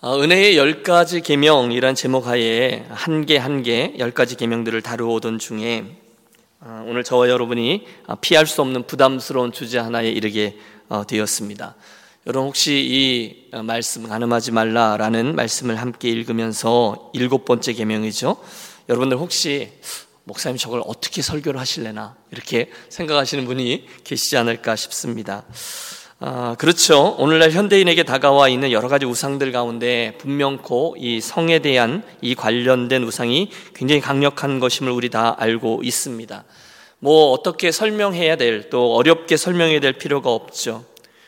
어, 0.00 0.20
은혜의 0.22 0.56
열 0.56 0.84
가지 0.84 1.20
계명이란 1.20 1.96
제목 1.96 2.28
하에 2.28 2.86
한 2.88 3.26
개 3.26 3.36
한 3.36 3.64
개 3.64 3.96
열 3.98 4.12
가지 4.12 4.36
계명들을 4.36 4.80
다루오던 4.80 5.40
중에 5.40 5.86
어, 6.60 6.84
오늘 6.86 7.02
저와 7.02 7.28
여러분이 7.28 7.84
어, 8.06 8.14
피할 8.20 8.46
수 8.46 8.60
없는 8.62 8.86
부담스러운 8.86 9.50
주제 9.50 9.76
하나에 9.78 10.08
이르게 10.10 10.56
되었습니다. 11.08 11.74
여러분 12.28 12.48
혹시 12.48 12.78
이 12.78 13.50
말씀 13.62 14.08
가늠하지 14.08 14.52
말라라는 14.52 15.34
말씀을 15.34 15.74
함께 15.76 16.08
읽으면서 16.10 17.10
일곱 17.12 17.44
번째 17.44 17.72
계명이죠. 17.72 18.36
여러분들 18.88 19.18
혹시 19.18 19.72
목사님 20.24 20.58
저걸 20.58 20.82
어떻게 20.86 21.22
설교를 21.22 21.58
하실래나 21.58 22.16
이렇게 22.30 22.70
생각하시는 22.88 23.44
분이 23.46 23.86
계시지 24.04 24.36
않을까 24.36 24.76
싶습니다. 24.76 25.44
아, 26.20 26.56
그렇죠. 26.58 27.14
오늘날 27.18 27.52
현대인에게 27.52 28.02
다가와 28.02 28.48
있는 28.48 28.72
여러 28.72 28.88
가지 28.88 29.06
우상들 29.06 29.52
가운데 29.52 30.14
분명코 30.18 30.96
이 30.98 31.20
성에 31.20 31.60
대한 31.60 32.02
이 32.20 32.34
관련된 32.34 33.04
우상이 33.04 33.50
굉장히 33.72 34.00
강력한 34.00 34.58
것임을 34.58 34.90
우리 34.90 35.10
다 35.10 35.36
알고 35.38 35.82
있습니다. 35.84 36.42
뭐 36.98 37.30
어떻게 37.30 37.70
설명해야 37.70 38.34
될, 38.34 38.68
또 38.68 38.96
어렵게 38.96 39.36
설명해야 39.36 39.78
될 39.78 39.92
필요가 39.92 40.30
없죠. 40.30 40.84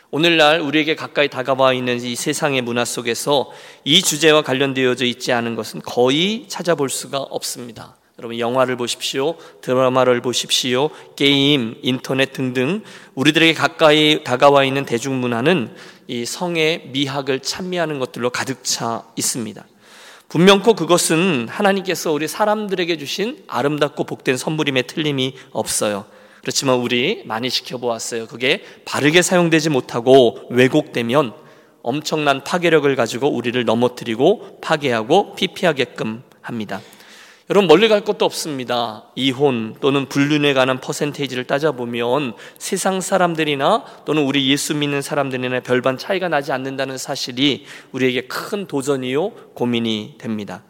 오늘날 0.09 0.59
우리에게 0.59 0.95
가까이 0.95 1.29
다가와 1.29 1.71
있는 1.71 2.01
이 2.01 2.13
세상의 2.13 2.61
문화 2.61 2.83
속에서 2.83 3.49
이 3.85 4.01
주제와 4.01 4.41
관련되어져 4.41 5.05
있지 5.05 5.31
않은 5.31 5.55
것은 5.55 5.81
거의 5.85 6.47
찾아볼 6.49 6.89
수가 6.89 7.17
없습니다. 7.17 7.95
여러분 8.21 8.37
영화를 8.37 8.75
보십시오. 8.75 9.35
드라마를 9.61 10.21
보십시오. 10.21 10.91
게임, 11.15 11.75
인터넷 11.81 12.31
등등 12.33 12.83
우리들에게 13.15 13.55
가까이 13.55 14.23
다가와 14.23 14.63
있는 14.63 14.85
대중문화는 14.85 15.73
이 16.05 16.25
성의 16.27 16.89
미학을 16.91 17.39
찬미하는 17.39 17.97
것들로 17.97 18.29
가득 18.29 18.63
차 18.63 19.01
있습니다. 19.15 19.65
분명코 20.29 20.75
그것은 20.75 21.47
하나님께서 21.49 22.11
우리 22.11 22.27
사람들에게 22.27 22.95
주신 22.99 23.43
아름답고 23.47 24.03
복된 24.03 24.37
선물임에 24.37 24.83
틀림이 24.83 25.33
없어요. 25.51 26.05
그렇지만 26.41 26.75
우리 26.75 27.23
많이 27.25 27.49
지켜보았어요. 27.49 28.27
그게 28.27 28.63
바르게 28.85 29.23
사용되지 29.23 29.69
못하고 29.69 30.37
왜곡되면 30.51 31.33
엄청난 31.81 32.43
파괴력을 32.43 32.95
가지고 32.95 33.29
우리를 33.29 33.65
넘어뜨리고 33.65 34.59
파괴하고 34.61 35.33
피피하게끔 35.33 36.21
합니다. 36.41 36.81
여러분 37.51 37.67
멀리 37.67 37.89
갈 37.89 37.99
것도 37.99 38.23
없습니다. 38.23 39.03
이혼 39.13 39.75
또는 39.81 40.07
불륜에 40.07 40.53
관한 40.53 40.79
퍼센테이지를 40.79 41.43
따져보면 41.43 42.35
세상 42.57 43.01
사람들이나 43.01 43.83
또는 44.05 44.23
우리 44.23 44.49
예수 44.49 44.73
믿는 44.73 45.01
사람들이나 45.01 45.59
별반 45.59 45.97
차이가 45.97 46.29
나지 46.29 46.53
않는다는 46.53 46.97
사실이 46.97 47.65
우리에게 47.91 48.21
큰 48.27 48.67
도전이요 48.67 49.31
고민이 49.53 50.15
됩니다. 50.17 50.63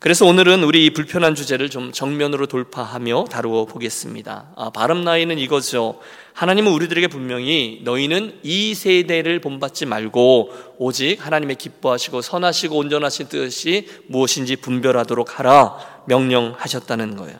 그래서 0.00 0.26
오늘은 0.26 0.62
우리 0.62 0.86
이 0.86 0.90
불편한 0.90 1.34
주제를 1.34 1.70
좀 1.70 1.90
정면으로 1.90 2.46
돌파하며 2.46 3.24
다루어 3.24 3.64
보겠습니다. 3.64 4.52
아, 4.54 4.70
바람 4.70 5.02
나이는 5.02 5.38
이거죠. 5.38 5.98
하나님은 6.34 6.70
우리들에게 6.70 7.08
분명히 7.08 7.80
너희는 7.82 8.38
이 8.44 8.74
세대를 8.74 9.40
본받지 9.40 9.86
말고 9.86 10.52
오직 10.78 11.16
하나님의 11.18 11.56
기뻐하시고 11.56 12.20
선하시고 12.20 12.76
온전하신 12.76 13.26
뜻이 13.28 13.88
무엇인지 14.06 14.56
분별하도록 14.56 15.36
하라 15.36 15.97
명령하셨다는 16.08 17.16
거예요. 17.16 17.38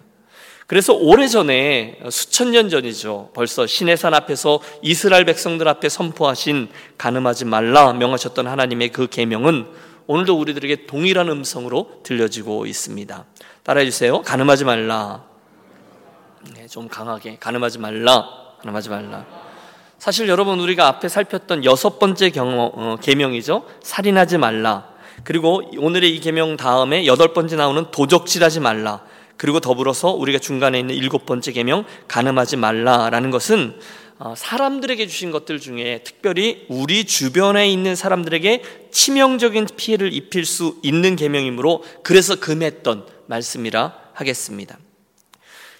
그래서 0.69 0.92
오래전에 0.92 1.98
수천 2.11 2.50
년 2.50 2.69
전이죠. 2.69 3.30
벌써 3.34 3.66
시내산 3.66 4.12
앞에서 4.12 4.61
이스라엘 4.83 5.24
백성들 5.24 5.66
앞에 5.66 5.88
선포하신 5.88 6.69
가늠하지 6.98 7.46
말라 7.46 7.94
명하셨던 7.94 8.46
하나님의 8.46 8.91
그 8.91 9.06
계명은 9.06 9.66
오늘도 10.06 10.39
우리들에게 10.39 10.86
동일한 10.86 11.28
음성으로 11.30 12.00
들려지고 12.02 12.66
있습니다. 12.66 13.24
따라해 13.62 13.86
주세요. 13.86 14.20
가늠하지 14.20 14.64
말라. 14.64 15.24
네, 16.55 16.66
좀 16.66 16.89
강하게 16.89 17.39
가늠하지 17.41 17.78
말라. 17.78 18.27
가늠하지 18.62 18.90
말라. 18.90 19.24
사실 19.98 20.28
여러분 20.28 20.61
우리가 20.61 20.86
앞에 20.86 21.08
살폈던 21.08 21.64
여섯 21.64 21.98
번째 21.98 22.30
경어, 22.30 22.70
어, 22.74 22.96
계명이죠. 23.01 23.67
살인하지 23.83 24.39
말라. 24.39 24.98
그리고 25.24 25.62
오늘의 25.79 26.14
이 26.14 26.20
계명 26.20 26.56
다음에 26.56 27.06
여덟 27.06 27.33
번째 27.33 27.56
나오는 27.56 27.90
도적질하지 27.90 28.61
말라. 28.61 29.05
그리고 29.36 29.61
더불어서 29.61 30.11
우리가 30.11 30.39
중간에 30.39 30.79
있는 30.80 30.95
일곱 30.95 31.24
번째 31.24 31.52
계명 31.52 31.84
가늠하지 32.08 32.56
말라라는 32.56 33.30
것은 33.30 33.78
어, 34.18 34.34
사람들에게 34.36 35.07
주신 35.07 35.30
것들 35.30 35.61
중에 35.61 36.02
특별히 36.02 36.67
우리 36.68 37.05
주변에 37.05 37.68
있는 37.70 37.95
사람들에게 37.95 38.62
치명적인 38.90 39.68
피해를 39.77 40.12
입힐 40.12 40.45
수 40.45 40.78
있는 40.83 41.14
계명이므로 41.14 41.84
그래서 42.02 42.34
금했던 42.34 43.07
말씀이라 43.27 43.95
하겠습니다. 44.14 44.77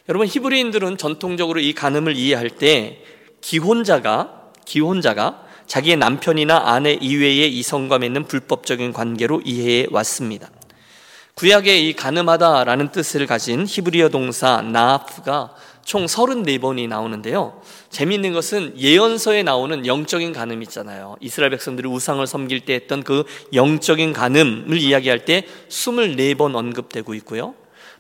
여러분 0.09 0.29
히브리인들은 0.29 0.99
전통적으로 0.99 1.59
이 1.59 1.73
간음을 1.73 2.15
이해할 2.15 2.51
때 2.51 3.03
기혼자가 3.41 4.53
기혼자가 4.65 5.48
자기의 5.69 5.97
남편이나 5.99 6.63
아내 6.65 6.95
이외의 6.95 7.57
이성과 7.59 7.99
맺는 7.99 8.25
불법적인 8.25 8.93
관계로 8.93 9.43
이해해 9.45 9.87
왔습니다. 9.91 10.51
구약의 11.35 11.89
이 11.89 11.93
가늠하다라는 11.93 12.91
뜻을 12.91 13.27
가진 13.27 13.65
히브리어 13.69 14.09
동사 14.09 14.61
나프가 14.61 15.55
총 15.85 16.05
34번이 16.07 16.89
나오는데요. 16.89 17.63
재미있는 17.91 18.33
것은 18.33 18.75
예언서에 18.79 19.43
나오는 19.45 19.87
영적인 19.87 20.33
간음 20.33 20.63
있잖아요. 20.65 21.17
이스라엘 21.21 21.51
백성들이 21.51 21.89
우상을 21.89 22.27
섬길 22.27 22.61
때 22.61 22.75
했던 22.75 23.05
그 23.05 23.25
영적인 23.53 24.13
간음을 24.13 24.77
이야기할 24.79 25.25
때 25.25 25.45
24번 25.69 26.57
언급되고 26.57 27.15
있고요. 27.15 27.55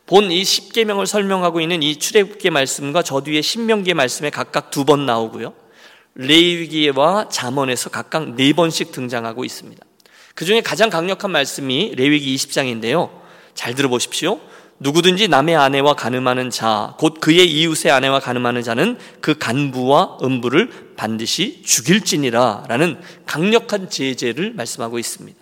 본 0.06 0.30
이 0.30 0.42
10계명을 0.42 1.06
설명하고 1.06 1.60
있는 1.60 1.82
이 1.82 1.96
출애굽기 1.96 2.50
말씀과 2.50 3.02
저 3.02 3.20
뒤에 3.20 3.40
신명기 3.42 3.94
말씀에 3.94 4.30
각각 4.30 4.70
두 4.70 4.84
번 4.84 5.06
나오고요. 5.06 5.52
레위기와 6.18 7.28
잠언에서 7.30 7.90
각각 7.90 8.34
네 8.34 8.52
번씩 8.52 8.92
등장하고 8.92 9.44
있습니다. 9.44 9.84
그 10.34 10.44
중에 10.44 10.60
가장 10.60 10.90
강력한 10.90 11.30
말씀이 11.30 11.94
레위기 11.96 12.34
20장인데요. 12.34 13.10
잘 13.54 13.74
들어보십시오. 13.74 14.40
누구든지 14.80 15.28
남의 15.28 15.56
아내와 15.56 15.94
가늠하는 15.94 16.50
자, 16.50 16.94
곧 16.98 17.18
그의 17.20 17.50
이웃의 17.50 17.90
아내와 17.90 18.20
가늠하는 18.20 18.62
자는 18.62 18.98
그 19.20 19.38
간부와 19.38 20.18
음부를 20.22 20.94
반드시 20.96 21.62
죽일지니라 21.64 22.64
라는 22.68 23.00
강력한 23.26 23.88
제재를 23.88 24.52
말씀하고 24.54 24.98
있습니다. 24.98 25.38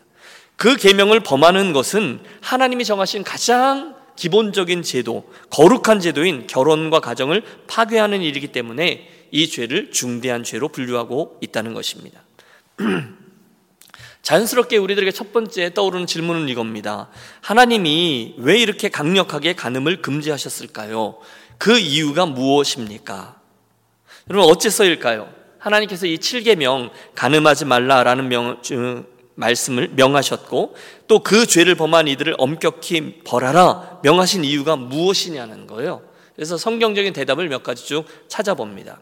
그 0.56 0.76
계명을 0.76 1.20
범하는 1.20 1.72
것은 1.72 2.20
하나님이 2.40 2.84
정하신 2.84 3.24
가장 3.24 3.94
기본적인 4.16 4.82
제도, 4.82 5.30
거룩한 5.50 6.00
제도인 6.00 6.46
결혼과 6.46 7.00
가정을 7.00 7.42
파괴하는 7.66 8.22
일이기 8.22 8.48
때문에 8.48 9.15
이 9.30 9.48
죄를 9.48 9.90
중대한 9.90 10.44
죄로 10.44 10.68
분류하고 10.68 11.38
있다는 11.40 11.74
것입니다. 11.74 12.22
자연스럽게 14.22 14.76
우리들에게 14.76 15.12
첫 15.12 15.32
번째 15.32 15.72
떠오르는 15.72 16.06
질문은 16.06 16.48
이겁니다. 16.48 17.08
하나님이 17.42 18.34
왜 18.38 18.58
이렇게 18.58 18.88
강력하게 18.88 19.54
간음을 19.54 20.02
금지하셨을까요? 20.02 21.18
그 21.58 21.78
이유가 21.78 22.26
무엇입니까? 22.26 23.40
여러분 24.28 24.50
어째서일까요? 24.50 25.32
하나님께서 25.58 26.06
이 26.06 26.18
7계명 26.18 26.90
간음하지 27.14 27.64
말라라는 27.64 28.28
명, 28.28 28.60
말씀을 29.36 29.90
명하셨고 29.90 30.74
또 31.06 31.18
그 31.20 31.46
죄를 31.46 31.74
범한 31.74 32.08
이들을 32.08 32.34
엄격히 32.38 33.20
벌하라 33.24 34.00
명하신 34.02 34.44
이유가 34.44 34.76
무엇이냐는 34.76 35.66
거예요. 35.66 36.02
그래서 36.34 36.56
성경적인 36.56 37.12
대답을 37.12 37.48
몇 37.48 37.62
가지 37.62 37.86
쭉 37.86 38.04
찾아봅니다. 38.28 39.00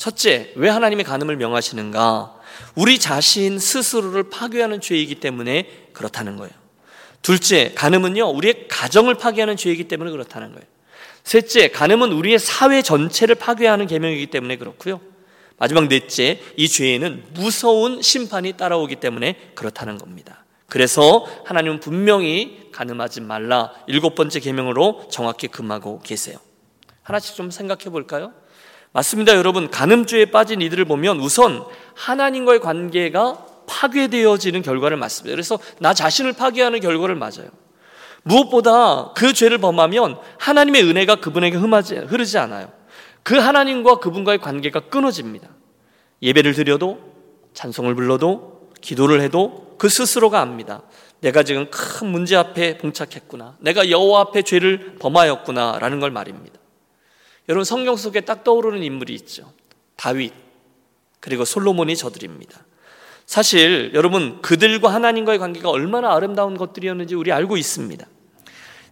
첫째, 0.00 0.50
왜 0.54 0.70
하나님의 0.70 1.04
간음을 1.04 1.36
명하시는가? 1.36 2.34
우리 2.74 2.98
자신 2.98 3.58
스스로를 3.58 4.30
파괴하는 4.30 4.80
죄이기 4.80 5.16
때문에 5.16 5.88
그렇다는 5.92 6.38
거예요. 6.38 6.50
둘째, 7.20 7.74
간음은요, 7.74 8.30
우리의 8.30 8.66
가정을 8.68 9.16
파괴하는 9.16 9.58
죄이기 9.58 9.88
때문에 9.88 10.10
그렇다는 10.10 10.52
거예요. 10.52 10.64
셋째, 11.22 11.68
간음은 11.68 12.12
우리의 12.12 12.38
사회 12.38 12.80
전체를 12.80 13.34
파괴하는 13.34 13.86
계명이기 13.86 14.28
때문에 14.28 14.56
그렇고요. 14.56 15.02
마지막 15.58 15.86
넷째, 15.88 16.40
이 16.56 16.66
죄에는 16.66 17.24
무서운 17.34 18.00
심판이 18.00 18.54
따라오기 18.54 18.96
때문에 18.96 19.52
그렇다는 19.54 19.98
겁니다. 19.98 20.46
그래서 20.66 21.26
하나님은 21.44 21.80
분명히 21.80 22.70
간음하지 22.72 23.20
말라 23.20 23.74
일곱 23.86 24.14
번째 24.14 24.40
계명으로 24.40 25.08
정확히 25.10 25.46
금하고 25.46 26.00
계세요. 26.00 26.38
하나씩 27.02 27.36
좀 27.36 27.50
생각해 27.50 27.90
볼까요? 27.90 28.32
맞습니다, 28.92 29.36
여러분. 29.36 29.70
간음죄에 29.70 30.26
빠진 30.26 30.60
이들을 30.60 30.84
보면 30.84 31.20
우선 31.20 31.64
하나님과의 31.94 32.60
관계가 32.60 33.46
파괴되어지는 33.66 34.62
결과를 34.62 34.96
맞습니다. 34.96 35.32
그래서 35.32 35.58
나 35.78 35.94
자신을 35.94 36.32
파괴하는 36.32 36.80
결과를 36.80 37.14
맞아요. 37.14 37.48
무엇보다 38.22 39.12
그 39.14 39.32
죄를 39.32 39.58
범하면 39.58 40.18
하나님의 40.38 40.84
은혜가 40.84 41.16
그분에게 41.16 41.56
흐르지 41.56 42.38
않아요. 42.38 42.70
그 43.22 43.36
하나님과 43.36 43.96
그분과의 43.96 44.38
관계가 44.38 44.80
끊어집니다. 44.88 45.48
예배를 46.22 46.54
드려도, 46.54 46.98
찬송을 47.54 47.94
불러도, 47.94 48.70
기도를 48.80 49.20
해도, 49.20 49.74
그 49.78 49.88
스스로가 49.88 50.40
압니다. 50.40 50.82
내가 51.20 51.42
지금 51.42 51.70
큰 51.70 52.08
문제 52.08 52.36
앞에 52.36 52.78
봉착했구나. 52.78 53.56
내가 53.60 53.88
여호와 53.90 54.20
앞에 54.22 54.42
죄를 54.42 54.96
범하였구나라는 54.98 56.00
걸 56.00 56.10
말입니다. 56.10 56.59
여러분 57.50 57.64
성경 57.64 57.96
속에 57.96 58.20
딱 58.20 58.44
떠오르는 58.44 58.82
인물이 58.84 59.12
있죠. 59.16 59.52
다윗 59.96 60.32
그리고 61.18 61.44
솔로몬이 61.44 61.96
저들입니다. 61.96 62.60
사실 63.26 63.90
여러분 63.92 64.40
그들과 64.40 64.94
하나님과의 64.94 65.40
관계가 65.40 65.68
얼마나 65.68 66.14
아름다운 66.14 66.56
것들이었는지 66.56 67.16
우리 67.16 67.32
알고 67.32 67.56
있습니다. 67.56 68.06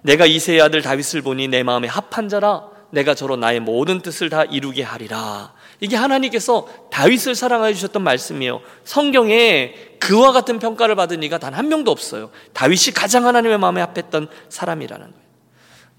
내가 0.02 0.26
이세의 0.26 0.60
아들 0.60 0.82
다윗을 0.82 1.22
보니 1.22 1.46
내 1.46 1.62
마음에 1.62 1.86
합한 1.86 2.28
자라 2.28 2.68
내가 2.90 3.14
저로 3.14 3.36
나의 3.36 3.60
모든 3.60 4.00
뜻을 4.00 4.28
다 4.28 4.42
이루게 4.42 4.82
하리라. 4.82 5.54
이게 5.78 5.94
하나님께서 5.94 6.66
다윗을 6.90 7.36
사랑하여 7.36 7.72
주셨던 7.74 8.02
말씀이에요. 8.02 8.60
성경에 8.82 9.74
그와 10.00 10.32
같은 10.32 10.58
평가를 10.58 10.96
받은 10.96 11.22
이가 11.22 11.38
단 11.38 11.54
한 11.54 11.68
명도 11.68 11.92
없어요. 11.92 12.30
다윗이 12.54 12.92
가장 12.92 13.24
하나님의 13.24 13.58
마음에 13.58 13.80
합했던 13.82 14.28
사람이라는 14.48 15.06
거예요. 15.06 15.22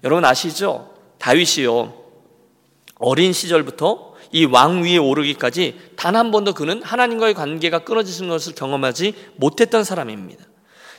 여러분 0.04 0.26
아시죠? 0.26 0.94
다윗이요. 1.18 1.99
어린 3.00 3.32
시절부터 3.32 4.10
이 4.32 4.44
왕 4.46 4.84
위에 4.84 4.96
오르기까지 4.98 5.74
단 5.96 6.14
한 6.14 6.30
번도 6.30 6.54
그는 6.54 6.82
하나님과의 6.82 7.34
관계가 7.34 7.80
끊어지는 7.80 8.28
것을 8.30 8.54
경험하지 8.54 9.14
못했던 9.36 9.82
사람입니다. 9.84 10.44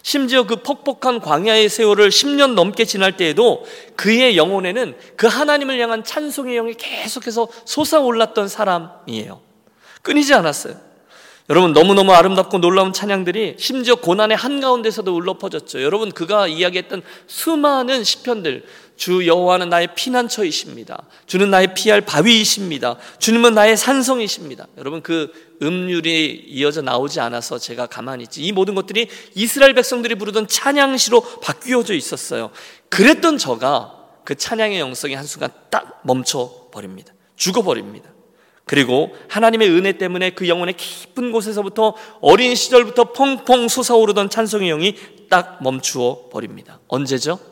심지어 0.03 0.43
그 0.47 0.55
퍽퍽한 0.57 1.19
광야의 1.21 1.69
세월을 1.69 2.09
10년 2.09 2.55
넘게 2.55 2.85
지날 2.85 3.17
때에도 3.17 3.63
그의 3.95 4.35
영혼에는 4.35 4.95
그 5.15 5.27
하나님을 5.27 5.79
향한 5.79 6.03
찬송의 6.03 6.55
영이 6.55 6.73
계속해서 6.73 7.47
솟아올랐던 7.65 8.47
사람이에요. 8.47 9.39
끊이지 10.01 10.33
않았어요. 10.33 10.75
여러분 11.49 11.73
너무너무 11.73 12.13
아름답고 12.13 12.59
놀라운 12.59 12.93
찬양들이 12.93 13.57
심지어 13.59 13.95
고난의 13.95 14.37
한가운데서도 14.37 15.13
울러 15.13 15.37
퍼졌죠. 15.37 15.83
여러분 15.83 16.11
그가 16.11 16.47
이야기했던 16.47 17.03
수많은 17.27 18.03
시편들 18.03 18.63
주 19.01 19.25
여호와는 19.25 19.69
나의 19.69 19.95
피난처이십니다. 19.95 21.07
주는 21.25 21.49
나의 21.49 21.73
피할 21.73 22.01
바위이십니다. 22.01 22.97
주님은 23.17 23.55
나의 23.55 23.75
산성이십니다. 23.75 24.67
여러분 24.77 25.01
그 25.01 25.31
음률이 25.59 26.45
이어져 26.47 26.83
나오지 26.83 27.19
않아서 27.19 27.57
제가 27.57 27.87
가만히 27.87 28.25
있지. 28.25 28.43
이 28.43 28.51
모든 28.51 28.75
것들이 28.75 29.07
이스라엘 29.33 29.73
백성들이 29.73 30.13
부르던 30.13 30.47
찬양시로 30.47 31.39
바뀌어져 31.39 31.95
있었어요. 31.95 32.51
그랬던 32.89 33.39
저가 33.39 33.97
그 34.23 34.35
찬양의 34.35 34.79
영성이 34.79 35.15
한순간 35.15 35.49
딱 35.71 36.01
멈춰 36.03 36.67
버립니다. 36.71 37.11
죽어 37.35 37.63
버립니다. 37.63 38.07
그리고 38.65 39.15
하나님의 39.29 39.67
은혜 39.71 39.93
때문에 39.93 40.29
그 40.29 40.47
영혼의 40.47 40.75
깊은 40.77 41.31
곳에서부터 41.31 41.95
어린 42.21 42.53
시절부터 42.53 43.13
펑펑 43.13 43.67
솟아오르던 43.67 44.29
찬송의 44.29 44.69
영이 44.69 44.95
딱 45.27 45.57
멈추어 45.63 46.29
버립니다. 46.31 46.79
언제죠? 46.87 47.50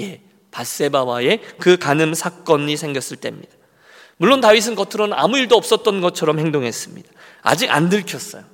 예, 0.00 0.20
바세바와의 0.50 1.40
그 1.58 1.76
간음 1.76 2.14
사건이 2.14 2.76
생겼을 2.76 3.16
때입니다. 3.18 3.52
물론 4.16 4.40
다윗은 4.40 4.74
겉으로는 4.74 5.16
아무 5.16 5.38
일도 5.38 5.56
없었던 5.56 6.00
것처럼 6.00 6.38
행동했습니다. 6.38 7.10
아직 7.42 7.70
안 7.70 7.88
들켰어요. 7.88 8.44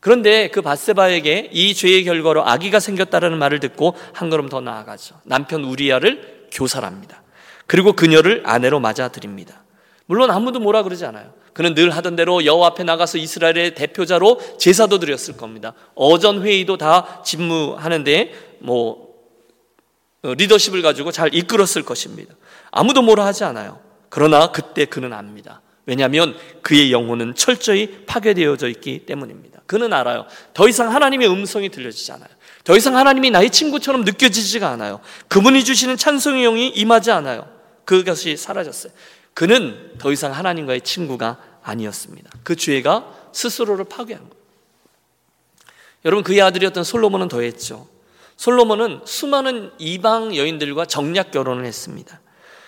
그런데 0.00 0.48
그 0.50 0.62
바세바에게 0.62 1.50
이 1.52 1.74
죄의 1.74 2.04
결과로 2.04 2.46
아기가 2.46 2.80
생겼다라는 2.80 3.38
말을 3.38 3.60
듣고 3.60 3.94
한 4.12 4.30
걸음 4.30 4.48
더 4.48 4.60
나아가죠. 4.60 5.20
남편 5.24 5.64
우리야를 5.64 6.48
교살합니다. 6.52 7.22
그리고 7.66 7.94
그녀를 7.94 8.42
아내로 8.44 8.78
맞아들입니다. 8.78 9.64
물론 10.06 10.30
아무도 10.30 10.60
뭐라 10.60 10.82
그러지 10.82 11.04
않아요. 11.06 11.32
그는 11.52 11.74
늘 11.74 11.90
하던 11.90 12.16
대로 12.16 12.44
여호와 12.44 12.68
앞에 12.68 12.84
나가서 12.84 13.18
이스라엘의 13.18 13.74
대표자로 13.74 14.58
제사도 14.58 14.98
드렸을 14.98 15.36
겁니다. 15.36 15.72
어전 15.94 16.42
회의도 16.42 16.76
다 16.76 17.22
집무하는데 17.24 18.32
뭐 18.60 18.92
어, 19.02 19.05
리더십을 20.34 20.82
가지고 20.82 21.12
잘 21.12 21.34
이끌었을 21.34 21.82
것입니다. 21.84 22.34
아무도 22.70 23.02
뭐라 23.02 23.26
하지 23.26 23.44
않아요. 23.44 23.80
그러나 24.08 24.52
그때 24.52 24.84
그는 24.84 25.12
압니다. 25.12 25.60
왜냐하면 25.86 26.36
그의 26.62 26.92
영혼은 26.92 27.34
철저히 27.34 28.04
파괴되어져 28.06 28.68
있기 28.68 29.06
때문입니다. 29.06 29.60
그는 29.66 29.92
알아요. 29.92 30.26
더 30.52 30.68
이상 30.68 30.92
하나님의 30.92 31.28
음성이 31.30 31.68
들려지지 31.68 32.12
않아요. 32.12 32.28
더 32.64 32.76
이상 32.76 32.96
하나님이 32.96 33.30
나의 33.30 33.50
친구처럼 33.50 34.02
느껴지지가 34.04 34.68
않아요. 34.70 35.00
그분이 35.28 35.64
주시는 35.64 35.96
찬송의 35.96 36.42
영이 36.42 36.68
임하지 36.68 37.12
않아요. 37.12 37.48
그것이 37.84 38.36
사라졌어요. 38.36 38.92
그는 39.34 39.92
더 39.98 40.10
이상 40.12 40.32
하나님과의 40.32 40.80
친구가 40.80 41.38
아니었습니다. 41.62 42.30
그 42.42 42.56
죄가 42.56 43.30
스스로를 43.32 43.84
파괴한 43.84 44.20
거예요. 44.20 44.36
여러분 46.04 46.24
그의 46.24 46.40
아들이었던 46.40 46.84
솔로몬은 46.84 47.28
더했죠. 47.28 47.88
솔로몬은 48.36 49.00
수많은 49.04 49.70
이방 49.78 50.36
여인들과 50.36 50.86
정략 50.86 51.30
결혼을 51.30 51.64
했습니다. 51.64 52.20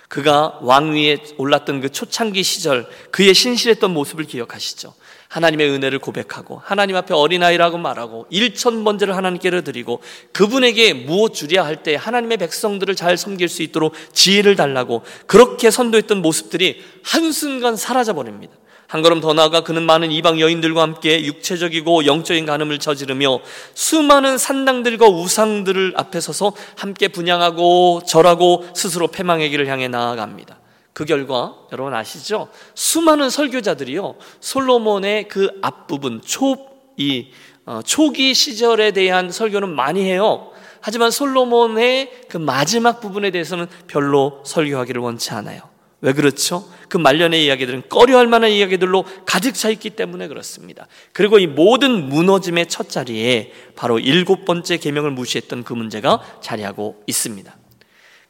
그가 0.09 0.59
왕위에 0.63 1.19
올랐던 1.37 1.83
그 1.83 1.91
초창기 1.91 2.43
시절 2.43 2.89
그의 3.11 3.35
신실했던 3.35 3.93
모습을 3.93 4.25
기억하시죠. 4.25 4.95
하나님의 5.29 5.69
은혜를 5.69 5.99
고백하고 5.99 6.63
하나님 6.65 6.97
앞에 6.97 7.13
어린아이라고 7.13 7.77
말하고 7.77 8.27
일천 8.31 8.83
번제를 8.85 9.15
하나님께로 9.15 9.61
드리고 9.61 10.01
그분에게 10.33 10.95
무엇 10.95 11.35
주랴 11.35 11.67
할 11.67 11.83
때 11.83 11.95
하나님의 11.95 12.39
백성들을 12.39 12.97
잘 12.97 13.19
섬길 13.19 13.51
수 13.51 13.63
있도록 13.63 13.95
지혜를 14.15 14.57
달라고 14.57 15.03
그렇게 15.27 15.71
선도했던 15.71 16.23
모습들이 16.23 16.83
한순간 17.05 17.77
사라져 17.77 18.15
버립니다. 18.15 18.55
한 18.89 19.03
걸음 19.03 19.21
더 19.21 19.35
나아가 19.35 19.61
그는 19.61 19.83
많은 19.83 20.11
이방 20.11 20.41
여인들과 20.41 20.81
함께 20.81 21.23
육체적이고 21.23 22.07
영적인 22.07 22.47
간음을 22.47 22.79
저지르며 22.79 23.41
수많은 23.75 24.39
산당들과 24.39 25.07
우상들을 25.07 25.93
앞에 25.95 26.21
서서 26.21 26.55
함께 26.75 27.09
분양하고 27.09 28.01
절하고 28.07 28.65
스스로 28.75 29.09
패망의 29.09 29.51
길을 29.51 29.67
향해 29.69 29.89
나아갑니다. 29.89 30.59
그 30.95 31.05
결과 31.05 31.55
여러분 31.71 31.93
아시죠? 31.95 32.49
수많은 32.75 33.29
설교자들이요 33.29 34.15
솔로몬의 34.41 35.29
그 35.29 35.51
앞부분 35.61 36.23
초이 36.25 37.31
어, 37.67 37.81
초기 37.85 38.33
시절에 38.33 38.93
대한 38.93 39.31
설교는 39.31 39.69
많이 39.69 40.03
해요. 40.03 40.51
하지만 40.81 41.11
솔로몬의 41.11 42.23
그 42.31 42.39
마지막 42.39 43.01
부분에 43.01 43.31
대해서는 43.31 43.67
별로 43.87 44.43
설교하기를 44.47 45.03
원치 45.03 45.33
않아요. 45.33 45.61
왜 46.01 46.13
그렇죠? 46.13 46.69
그 46.89 46.97
말년의 46.97 47.45
이야기들은 47.45 47.89
꺼려할 47.89 48.29
만한 48.29 48.51
이야기들로 48.51 49.05
가득 49.27 49.55
차 49.55 49.69
있기 49.69 49.91
때문에 49.91 50.29
그렇습니다. 50.29 50.87
그리고 51.13 51.39
이 51.39 51.47
모든 51.47 52.09
무너짐의 52.09 52.69
첫 52.69 52.89
자리에 52.89 53.53
바로 53.75 53.99
일곱 53.99 54.45
번째 54.45 54.77
계명을 54.77 55.11
무시했던 55.11 55.65
그 55.65 55.73
문제가 55.73 56.21
자리하고 56.41 57.03
있습니다. 57.07 57.57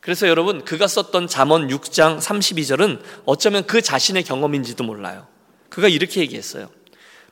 그래서 0.01 0.29
여러분 0.29 0.65
그가 0.65 0.87
썼던 0.87 1.27
잠언 1.29 1.69
6장 1.69 2.19
32절은 2.19 3.01
어쩌면 3.27 3.67
그 3.67 3.83
자신의 3.83 4.25
경험인지도 4.25 4.83
몰라요. 4.85 5.27
그가 5.69 5.89
이렇게 5.89 6.21
얘기했어요. 6.23 6.71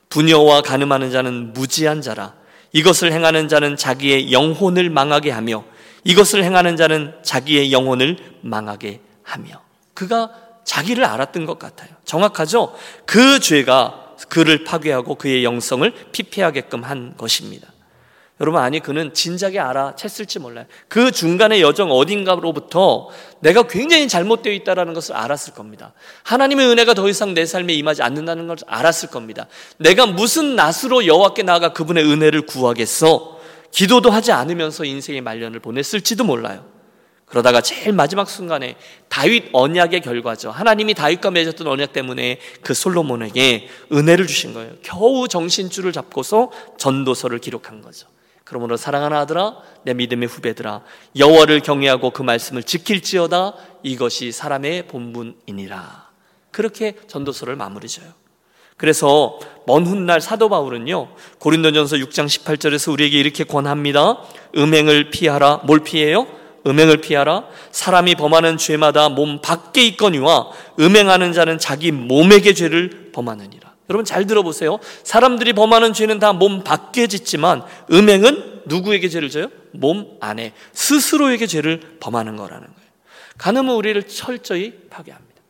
부녀와 0.09 0.61
가늠하는 0.61 1.11
자는 1.11 1.53
무지한 1.53 2.01
자라. 2.01 2.35
이것을 2.73 3.11
행하는 3.11 3.47
자는 3.47 3.75
자기의 3.75 4.31
영혼을 4.31 4.91
망하게 4.91 5.31
하며 5.31 5.65
이것을 6.03 6.43
행하는 6.43 6.77
자는 6.77 7.15
자기의 7.23 7.71
영혼을 7.71 8.17
망하게 8.41 9.01
하며 9.23 9.66
그가 9.97 10.29
자기를 10.63 11.03
알았던 11.03 11.47
것 11.47 11.57
같아요. 11.57 11.89
정확하죠? 12.05 12.75
그 13.07 13.39
죄가 13.39 14.13
그를 14.29 14.63
파괴하고 14.63 15.15
그의 15.15 15.43
영성을 15.43 15.91
피폐하게끔 16.11 16.83
한 16.83 17.15
것입니다. 17.17 17.67
여러분, 18.39 18.61
아니, 18.61 18.79
그는 18.79 19.15
진작에 19.15 19.53
알아챘을지 19.53 20.39
몰라요. 20.39 20.67
그 20.87 21.11
중간의 21.11 21.63
여정 21.63 21.89
어딘가로부터 21.89 23.09
내가 23.39 23.63
굉장히 23.63 24.07
잘못되어 24.07 24.53
있다는 24.53 24.93
것을 24.93 25.15
알았을 25.15 25.55
겁니다. 25.55 25.93
하나님의 26.21 26.67
은혜가 26.67 26.93
더 26.93 27.09
이상 27.09 27.33
내 27.33 27.47
삶에 27.47 27.73
임하지 27.73 28.03
않는다는 28.03 28.47
것을 28.47 28.67
알았을 28.69 29.09
겁니다. 29.09 29.47
내가 29.77 30.05
무슨 30.05 30.55
낯으로 30.55 31.07
여호와께 31.07 31.41
나아가 31.41 31.73
그분의 31.73 32.05
은혜를 32.05 32.45
구하겠어? 32.45 33.39
기도도 33.71 34.11
하지 34.11 34.31
않으면서 34.31 34.85
인생의 34.85 35.21
말년을 35.21 35.59
보냈을지도 35.59 36.23
몰라요. 36.23 36.76
그러다가 37.27 37.59
제일 37.59 37.91
마지막 37.91 38.29
순간에 38.29 38.77
다윗 39.09 39.49
언약의 39.51 40.01
결과죠. 40.01 40.49
하나님이 40.49 40.93
다윗과 40.93 41.31
맺었던 41.31 41.67
언약 41.67 41.91
때문에 41.91 42.39
그 42.61 42.73
솔로몬에게 42.73 43.67
은혜를 43.91 44.27
주신 44.27 44.53
거예요. 44.53 44.73
겨우 44.81 45.27
정신줄을 45.27 45.91
잡고서 45.91 46.51
전도서를 46.77 47.39
기록한 47.39 47.81
거죠. 47.81 48.07
그러므로 48.45 48.77
사랑하는 48.77 49.17
아들아, 49.17 49.57
내 49.83 49.93
믿음의 49.93 50.29
후배들아, 50.29 50.81
여호와를 51.17 51.59
경외하고 51.59 52.11
그 52.11 52.21
말씀을 52.21 52.63
지킬지어다 52.63 53.55
이것이 53.83 54.31
사람의 54.31 54.87
본분이니라. 54.87 56.07
그렇게 56.51 56.95
전도서를 57.07 57.57
마무리 57.57 57.89
져요. 57.89 58.07
그래서 58.77 59.37
먼 59.65 59.85
훗날 59.85 60.21
사도 60.21 60.47
바울은요, 60.47 61.09
고린도전서 61.39 61.97
6장 61.97 62.25
18절에서 62.25 62.93
우리에게 62.93 63.19
이렇게 63.19 63.43
권합니다. 63.43 64.23
음행을 64.55 65.09
피하라. 65.09 65.63
뭘 65.65 65.81
피해요? 65.81 66.25
음행을 66.67 66.97
피하라. 66.97 67.45
사람이 67.71 68.15
범하는 68.15 68.57
죄마다 68.57 69.09
몸 69.09 69.41
밖에 69.41 69.85
있거니와 69.87 70.51
음행하는 70.79 71.33
자는 71.33 71.57
자기 71.57 71.91
몸에게 71.91 72.53
죄를 72.53 73.11
범하느니라. 73.13 73.73
여러분 73.89 74.03
잘 74.05 74.25
들어보세요. 74.27 74.79
사람들이 75.03 75.53
범하는 75.53 75.93
죄는 75.93 76.19
다 76.19 76.33
몸 76.33 76.63
밖에 76.63 77.07
짓지만 77.07 77.63
음행은 77.91 78.63
누구에게 78.65 79.07
죄를 79.07 79.29
져요? 79.29 79.49
몸 79.71 80.17
안에 80.19 80.53
스스로에게 80.73 81.47
죄를 81.47 81.97
범하는 81.99 82.35
거라는 82.35 82.67
거예요. 82.67 82.87
간음은 83.37 83.73
우리를 83.73 84.03
철저히 84.07 84.73
파괴합니다. 84.89 85.41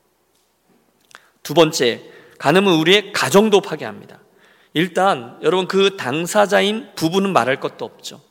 두 1.41 1.53
번째, 1.53 2.03
간음은 2.37 2.73
우리의 2.73 3.11
가정도 3.13 3.61
파괴합니다. 3.61 4.19
일단 4.73 5.37
여러분 5.41 5.67
그 5.67 5.97
당사자인 5.97 6.89
부부는 6.95 7.33
말할 7.33 7.59
것도 7.59 7.85
없죠. 7.85 8.21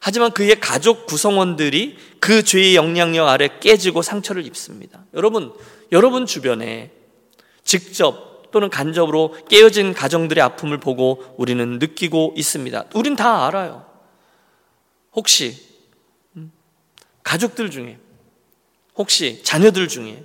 하지만 0.00 0.32
그의 0.32 0.60
가족 0.60 1.06
구성원들이 1.06 1.96
그 2.20 2.42
죄의 2.42 2.76
영향력 2.76 3.28
아래 3.28 3.48
깨지고 3.60 4.02
상처를 4.02 4.46
입습니다. 4.46 5.04
여러분, 5.14 5.52
여러분 5.92 6.26
주변에 6.26 6.90
직접 7.64 8.50
또는 8.52 8.70
간접으로 8.70 9.36
깨어진 9.48 9.92
가정들의 9.92 10.42
아픔을 10.42 10.78
보고 10.78 11.22
우리는 11.36 11.78
느끼고 11.78 12.34
있습니다. 12.36 12.86
우린 12.94 13.16
다 13.16 13.46
알아요. 13.46 13.84
혹시 15.12 15.56
음, 16.36 16.52
가족들 17.22 17.70
중에 17.70 17.98
혹시 18.94 19.42
자녀들 19.42 19.88
중에 19.88 20.24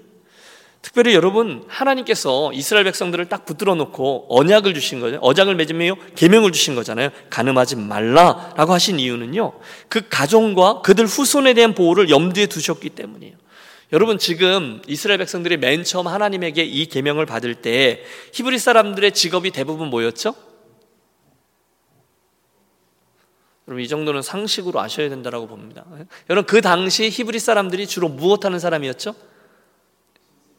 특별히 0.81 1.13
여러분 1.13 1.63
하나님께서 1.67 2.51
이스라엘 2.53 2.85
백성들을 2.85 3.25
딱 3.27 3.45
붙들어 3.45 3.75
놓고 3.75 4.25
언약을 4.29 4.73
주신 4.73 4.99
거죠. 4.99 5.17
어장을 5.21 5.53
맺으며 5.53 5.95
계명을 6.15 6.51
주신 6.51 6.73
거잖아요. 6.73 7.09
가늠하지 7.29 7.75
말라라고 7.75 8.73
하신 8.73 8.99
이유는요. 8.99 9.53
그 9.89 10.07
가정과 10.09 10.81
그들 10.81 11.05
후손에 11.05 11.53
대한 11.53 11.75
보호를 11.75 12.09
염두에 12.09 12.47
두셨기 12.47 12.89
때문이에요. 12.89 13.35
여러분 13.93 14.17
지금 14.17 14.81
이스라엘 14.87 15.19
백성들이 15.19 15.57
맨 15.57 15.83
처음 15.83 16.07
하나님에게 16.07 16.63
이 16.63 16.85
계명을 16.87 17.25
받을 17.25 17.55
때 17.55 18.03
히브리 18.33 18.57
사람들의 18.57 19.11
직업이 19.11 19.51
대부분 19.51 19.89
뭐였죠? 19.89 20.33
여러분 23.67 23.83
이 23.83 23.87
정도는 23.87 24.21
상식으로 24.21 24.79
아셔야 24.79 25.09
된다고 25.09 25.45
봅니다. 25.45 25.85
여러분 26.29 26.47
그 26.47 26.61
당시 26.61 27.09
히브리 27.09 27.37
사람들이 27.37 27.85
주로 27.85 28.07
무엇 28.07 28.45
하는 28.45 28.59
사람이었죠? 28.59 29.13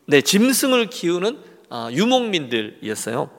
네, 0.06 0.20
짐승을 0.20 0.90
키우는 0.90 1.38
아, 1.70 1.88
유목민들이었어요. 1.92 3.30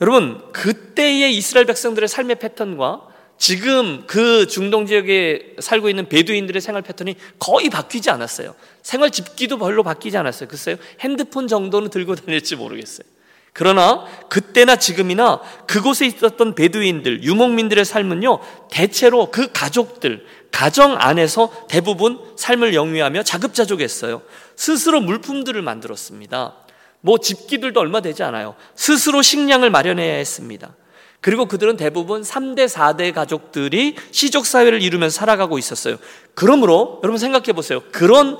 여러분, 0.00 0.52
그때의 0.52 1.36
이스라엘 1.36 1.66
백성들의 1.66 2.08
삶의 2.08 2.36
패턴과 2.38 3.08
지금 3.36 4.04
그 4.06 4.46
중동 4.46 4.86
지역에 4.86 5.56
살고 5.60 5.88
있는 5.88 6.08
베두인들의 6.08 6.60
생활 6.60 6.82
패턴이 6.82 7.16
거의 7.38 7.70
바뀌지 7.70 8.10
않았어요. 8.10 8.54
생활 8.82 9.10
집기도 9.10 9.58
별로 9.58 9.82
바뀌지 9.82 10.16
않았어요. 10.16 10.48
글쎄요, 10.48 10.76
핸드폰 11.00 11.48
정도는 11.48 11.90
들고 11.90 12.16
다닐지 12.16 12.56
모르겠어요. 12.56 13.06
그러나 13.52 14.06
그때나 14.28 14.76
지금이나 14.76 15.40
그곳에 15.66 16.06
있었던 16.06 16.54
베두인들, 16.54 17.24
유목민들의 17.24 17.84
삶은요, 17.84 18.38
대체로 18.70 19.30
그 19.30 19.50
가족들, 19.52 20.24
가정 20.50 20.96
안에서 20.98 21.52
대부분 21.68 22.18
삶을 22.36 22.74
영위하며 22.74 23.22
자급자족했어요. 23.22 24.22
스스로 24.56 25.00
물품들을 25.00 25.60
만들었습니다. 25.62 26.56
뭐 27.00 27.18
집기들도 27.18 27.78
얼마 27.78 28.00
되지 28.00 28.22
않아요. 28.22 28.54
스스로 28.74 29.22
식량을 29.22 29.70
마련해야 29.70 30.14
했습니다. 30.14 30.74
그리고 31.20 31.46
그들은 31.46 31.76
대부분 31.76 32.22
3대, 32.22 32.68
4대 32.68 33.12
가족들이 33.12 33.96
시족사회를 34.10 34.82
이루면서 34.82 35.16
살아가고 35.16 35.58
있었어요. 35.58 35.96
그러므로 36.34 37.00
여러분 37.02 37.18
생각해 37.18 37.52
보세요. 37.52 37.80
그런 37.92 38.38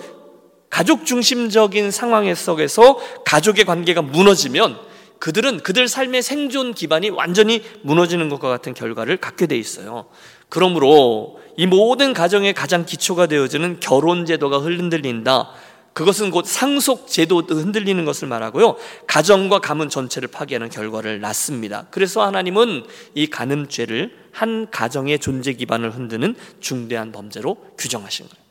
가족 0.70 1.06
중심적인 1.06 1.90
상황 1.90 2.32
속에서 2.34 2.98
가족의 3.24 3.64
관계가 3.64 4.02
무너지면 4.02 4.78
그들은 5.18 5.60
그들 5.60 5.88
삶의 5.88 6.22
생존 6.22 6.74
기반이 6.74 7.10
완전히 7.10 7.62
무너지는 7.82 8.28
것과 8.28 8.48
같은 8.48 8.74
결과를 8.74 9.16
갖게 9.16 9.46
돼 9.46 9.56
있어요. 9.56 10.06
그러므로 10.48 11.40
이 11.58 11.66
모든 11.66 12.12
가정의 12.12 12.54
가장 12.54 12.86
기초가 12.86 13.26
되어지는 13.26 13.80
결혼 13.80 14.24
제도가 14.24 14.58
흔들린다. 14.58 15.50
그것은 15.92 16.30
곧 16.30 16.46
상속 16.46 17.08
제도도 17.08 17.56
흔들리는 17.56 18.04
것을 18.04 18.28
말하고요. 18.28 18.76
가정과 19.08 19.58
가문 19.58 19.88
전체를 19.88 20.28
파괴하는 20.28 20.70
결과를 20.70 21.20
낳습니다. 21.20 21.86
그래서 21.90 22.24
하나님은 22.24 22.84
이 23.16 23.26
간음죄를 23.26 24.14
한 24.30 24.70
가정의 24.70 25.18
존재 25.18 25.52
기반을 25.52 25.90
흔드는 25.90 26.36
중대한 26.60 27.10
범죄로 27.10 27.56
규정하신 27.76 28.28
거예요. 28.28 28.47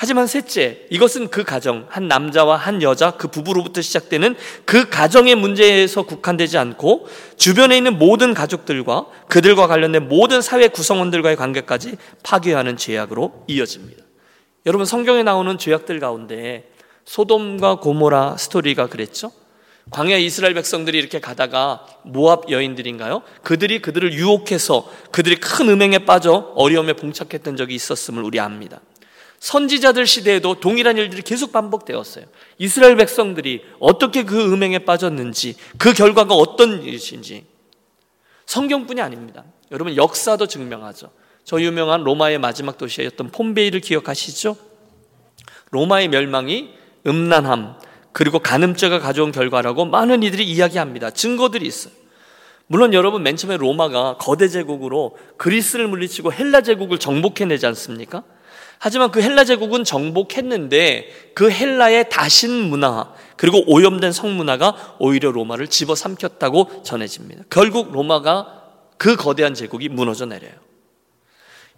하지만 0.00 0.28
셋째, 0.28 0.86
이것은 0.90 1.26
그 1.26 1.42
가정, 1.42 1.84
한 1.88 2.06
남자와 2.06 2.54
한 2.54 2.82
여자, 2.82 3.10
그 3.10 3.26
부부로부터 3.26 3.82
시작되는 3.82 4.36
그 4.64 4.88
가정의 4.88 5.34
문제에서 5.34 6.02
국한되지 6.02 6.56
않고 6.56 7.08
주변에 7.36 7.76
있는 7.76 7.98
모든 7.98 8.32
가족들과 8.32 9.06
그들과 9.26 9.66
관련된 9.66 10.06
모든 10.06 10.40
사회 10.40 10.68
구성원들과의 10.68 11.34
관계까지 11.34 11.96
파괴하는 12.22 12.76
죄악으로 12.76 13.42
이어집니다. 13.48 14.04
여러분, 14.66 14.86
성경에 14.86 15.24
나오는 15.24 15.58
죄악들 15.58 15.98
가운데 15.98 16.70
소돔과 17.04 17.80
고모라 17.80 18.36
스토리가 18.36 18.86
그랬죠? 18.86 19.32
광야 19.90 20.16
이스라엘 20.16 20.54
백성들이 20.54 20.96
이렇게 20.96 21.18
가다가 21.18 21.84
모압 22.04 22.52
여인들인가요? 22.52 23.22
그들이 23.42 23.82
그들을 23.82 24.12
유혹해서 24.12 24.88
그들이 25.10 25.40
큰 25.40 25.68
음행에 25.68 26.04
빠져 26.04 26.52
어려움에 26.54 26.92
봉착했던 26.92 27.56
적이 27.56 27.74
있었음을 27.74 28.22
우리 28.22 28.38
압니다. 28.38 28.80
선지자들 29.40 30.06
시대에도 30.06 30.58
동일한 30.58 30.96
일들이 30.96 31.22
계속 31.22 31.52
반복되었어요. 31.52 32.24
이스라엘 32.58 32.96
백성들이 32.96 33.62
어떻게 33.78 34.24
그 34.24 34.52
음행에 34.52 34.80
빠졌는지, 34.80 35.54
그 35.78 35.92
결과가 35.92 36.34
어떤 36.34 36.82
일인지. 36.82 37.46
성경뿐이 38.46 39.00
아닙니다. 39.00 39.44
여러분, 39.70 39.96
역사도 39.96 40.46
증명하죠. 40.46 41.10
저 41.44 41.60
유명한 41.60 42.02
로마의 42.02 42.38
마지막 42.38 42.78
도시였던 42.78 43.30
폼베이를 43.30 43.80
기억하시죠? 43.80 44.56
로마의 45.70 46.08
멸망이 46.08 46.70
음란함, 47.06 47.78
그리고 48.12 48.40
간음죄가 48.40 48.98
가져온 48.98 49.30
결과라고 49.30 49.84
많은 49.84 50.22
이들이 50.22 50.44
이야기합니다. 50.44 51.10
증거들이 51.10 51.66
있어요. 51.66 51.92
물론 52.66 52.92
여러분 52.92 53.22
맨 53.22 53.36
처음에 53.36 53.56
로마가 53.56 54.16
거대 54.18 54.48
제국으로 54.48 55.16
그리스를 55.36 55.88
물리치고 55.88 56.32
헬라 56.32 56.62
제국을 56.62 56.98
정복해내지 56.98 57.64
않습니까? 57.66 58.24
하지만 58.78 59.10
그 59.10 59.20
헬라 59.20 59.44
제국은 59.44 59.84
정복했는데 59.84 61.32
그 61.34 61.50
헬라의 61.50 62.08
다신 62.10 62.50
문화 62.50 63.12
그리고 63.36 63.62
오염된 63.66 64.12
성문화가 64.12 64.96
오히려 64.98 65.30
로마를 65.30 65.68
집어삼켰다고 65.68 66.82
전해집니다. 66.82 67.44
결국 67.50 67.92
로마가 67.92 68.62
그 68.98 69.16
거대한 69.16 69.54
제국이 69.54 69.88
무너져 69.88 70.26
내려요. 70.26 70.52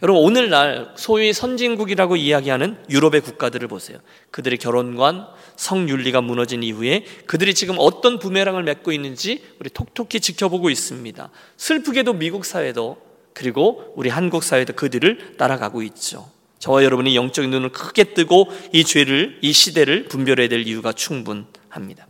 여러분 0.03 0.23
오늘날 0.23 0.93
소위 0.97 1.35
선진국이라고 1.35 2.17
이야기하는 2.17 2.79
유럽의 2.89 3.21
국가들을 3.21 3.69
보세요. 3.69 3.99
그들의 4.31 4.59
결혼관, 4.59 5.27
성윤리가 5.57 6.23
무너진 6.23 6.63
이후에 6.63 7.05
그들이 7.27 7.55
지금 7.55 7.77
어떤 7.79 8.19
부메랑을 8.19 8.63
맺고 8.63 8.93
있는지 8.93 9.45
우리 9.59 9.69
톡톡히 9.69 10.21
지켜보고 10.21 10.71
있습니다. 10.71 11.29
슬프게도 11.59 12.15
미국 12.15 12.47
사회도 12.47 12.97
그리고 13.35 13.93
우리 13.95 14.09
한국 14.09 14.43
사회도 14.43 14.73
그들을 14.73 15.37
따라가고 15.37 15.83
있죠. 15.83 16.31
저와 16.61 16.85
여러분이 16.85 17.17
영적인 17.17 17.51
눈을 17.51 17.71
크게 17.71 18.15
뜨고 18.15 18.49
이 18.73 18.85
죄를, 18.85 19.39
이 19.43 19.53
시대를 19.53 20.05
분별해야 20.09 20.49
될 20.49 20.67
이유가 20.67 20.93
충분합니다. 20.93 22.07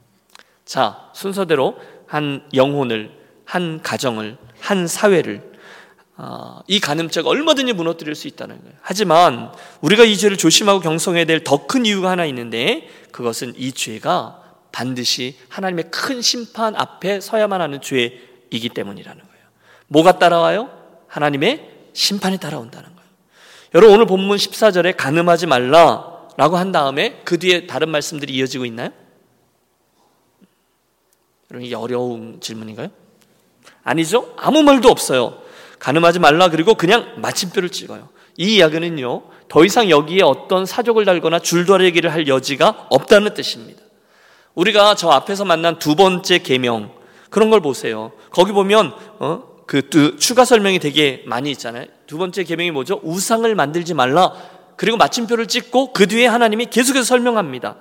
자, 0.65 1.11
순서대로 1.15 1.79
한 2.07 2.43
영혼을, 2.55 3.11
한 3.45 3.81
가정을, 3.83 4.37
한 4.61 4.87
사회를 4.87 5.49
어, 6.17 6.61
이 6.67 6.81
간음죄가 6.81 7.29
얼마든지 7.31 7.73
무너뜨릴 7.73 8.15
수 8.15 8.29
있다는 8.29 8.61
거예요. 8.61 8.75
하지만 8.83 9.53
우리가 9.81 10.05
이 10.05 10.17
죄를 10.19 10.37
조심하고 10.37 10.81
경성해야 10.81 11.25
될 11.25 11.43
더 11.45 11.67
큰 11.67 11.87
이유가 11.87 12.11
하나 12.11 12.27
있는데 12.27 12.89
그것은 13.11 13.55
이 13.57 13.73
죄가 13.73 14.43
반드시 14.71 15.39
하나님의 15.49 15.91
큰 15.91 16.21
심판 16.21 16.77
앞에 16.77 17.21
서야만 17.21 17.61
하는 17.63 17.81
죄이기 17.81 18.69
때문이라는 18.75 19.23
거예요. 19.23 19.45
뭐가 19.89 20.19
따라와요? 20.19 20.71
하나님의 21.09 21.71
심판이 21.95 22.39
따라온다는 22.39 22.91
거예요. 22.91 23.00
여러분 23.73 23.95
오늘 23.95 24.07
본문 24.07 24.37
14절에 24.37 24.97
가늠하지 24.97 25.47
말라라고 25.47 26.57
한 26.57 26.73
다음에 26.73 27.21
그 27.25 27.39
뒤에 27.39 27.69
다른 27.69 27.89
말씀들이 27.91 28.35
이어지고 28.35 28.65
있나요? 28.65 28.91
여러분 31.51 31.65
이게 31.65 31.77
어려운 31.77 32.41
질문인가요? 32.41 32.89
아니죠? 33.85 34.35
아무 34.37 34.63
말도 34.65 34.89
없어요. 34.89 35.41
가늠하지 35.79 36.19
말라 36.19 36.49
그리고 36.49 36.75
그냥 36.75 37.15
마침표를 37.19 37.69
찍어요. 37.69 38.09
이 38.37 38.57
이야기는요. 38.57 39.23
더 39.49 39.65
이상 39.65 39.89
여기에 39.89 40.23
어떤 40.23 40.67
사족을 40.67 41.05
달거나 41.05 41.39
줄다리기를 41.39 42.13
할 42.13 42.27
여지가 42.27 42.89
없다는 42.91 43.35
뜻입니다. 43.35 43.83
우리가 44.55 44.97
저 44.97 45.11
앞에서 45.11 45.45
만난 45.45 45.79
두 45.79 45.95
번째 45.95 46.39
계명 46.39 46.93
그런 47.31 47.51
걸 47.51 47.61
보세요. 47.61 48.11
거기 48.31 48.51
보면 48.51 48.93
어? 49.21 49.50
그 49.71 50.17
추가 50.19 50.45
설명이 50.45 50.81
되게 50.81 51.23
많이 51.27 51.49
있잖아요. 51.53 51.87
두 52.09 52.19
번째 52.19 52.43
계명이 52.43 52.73
뭐죠? 52.73 52.99
우상을 53.05 53.55
만들지 53.55 53.95
말라. 53.95 54.33
그리고 54.75 54.97
마침표를 54.97 55.47
찍고 55.47 55.93
그 55.93 56.09
뒤에 56.09 56.27
하나님이 56.27 56.67
계속해서 56.67 57.05
설명합니다. 57.05 57.77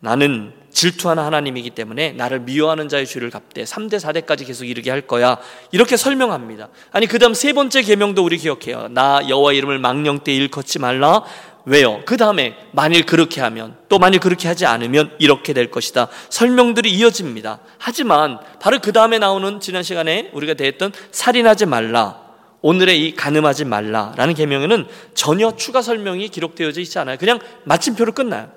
나는 0.00 0.52
질투하는 0.72 1.22
하나님이기 1.22 1.70
때문에 1.70 2.12
나를 2.12 2.40
미워하는 2.40 2.90
자의 2.90 3.06
죄를 3.06 3.30
갚되 3.30 3.64
3대 3.64 3.94
4대까지 3.94 4.46
계속 4.46 4.66
이르게 4.66 4.90
할 4.90 5.00
거야. 5.00 5.38
이렇게 5.70 5.96
설명합니다. 5.96 6.68
아니 6.90 7.06
그다음 7.06 7.32
세 7.32 7.54
번째 7.54 7.80
계명도 7.80 8.22
우리 8.22 8.36
기억해요. 8.36 8.88
나 8.90 9.26
여호와 9.26 9.54
이름을 9.54 9.78
망령 9.78 10.24
때 10.24 10.34
일컫지 10.34 10.80
말라. 10.80 11.24
왜요? 11.64 12.02
그 12.04 12.16
다음에 12.16 12.56
만일 12.72 13.06
그렇게 13.06 13.40
하면 13.40 13.76
또 13.88 13.98
만일 13.98 14.20
그렇게 14.20 14.48
하지 14.48 14.66
않으면 14.66 15.14
이렇게 15.18 15.52
될 15.52 15.70
것이다. 15.70 16.08
설명들이 16.28 16.92
이어집니다. 16.92 17.60
하지만 17.78 18.38
바로 18.60 18.80
그 18.80 18.92
다음에 18.92 19.18
나오는 19.18 19.60
지난 19.60 19.82
시간에 19.82 20.30
우리가 20.32 20.54
대했던 20.54 20.92
살인하지 21.12 21.66
말라. 21.66 22.20
오늘의 22.62 23.06
이 23.06 23.14
가늠하지 23.14 23.64
말라라는 23.64 24.34
계명에는 24.34 24.86
전혀 25.14 25.54
추가 25.56 25.82
설명이 25.82 26.28
기록되어져 26.28 26.80
있지 26.80 26.98
않아요. 26.98 27.16
그냥 27.18 27.40
마침표로 27.64 28.12
끝나요. 28.12 28.50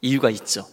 이유가 0.00 0.30
있죠. 0.30 0.66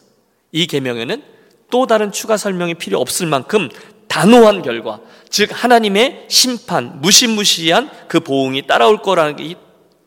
이 0.52 0.68
계명에는 0.68 1.24
또 1.70 1.88
다른 1.88 2.12
추가 2.12 2.38
설명이 2.38 2.76
필요 2.76 3.00
없을 3.00 3.28
만큼 3.28 3.70
단호한 4.08 4.62
결과, 4.62 5.00
즉 5.30 5.50
하나님의 5.52 6.26
심판, 6.28 7.00
무시무시한 7.00 7.90
그 8.10 8.20
보응이 8.20 8.68
따라올 8.68 9.02
거라는 9.02 9.40
이 9.40 9.56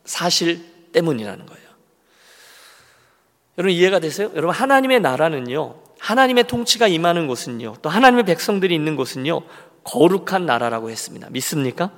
사실 0.04 0.73
때문이라는 0.94 1.44
거예요. 1.44 1.64
여러분 3.58 3.72
이해가 3.72 3.98
되세요? 3.98 4.30
여러분 4.34 4.54
하나님의 4.54 5.00
나라는요. 5.00 5.76
하나님의 6.00 6.44
통치가 6.44 6.88
임하는 6.88 7.26
곳은요. 7.26 7.76
또 7.82 7.88
하나님의 7.88 8.24
백성들이 8.24 8.74
있는 8.74 8.96
곳은요. 8.96 9.42
거룩한 9.84 10.46
나라라고 10.46 10.90
했습니다. 10.90 11.28
믿습니까? 11.30 11.90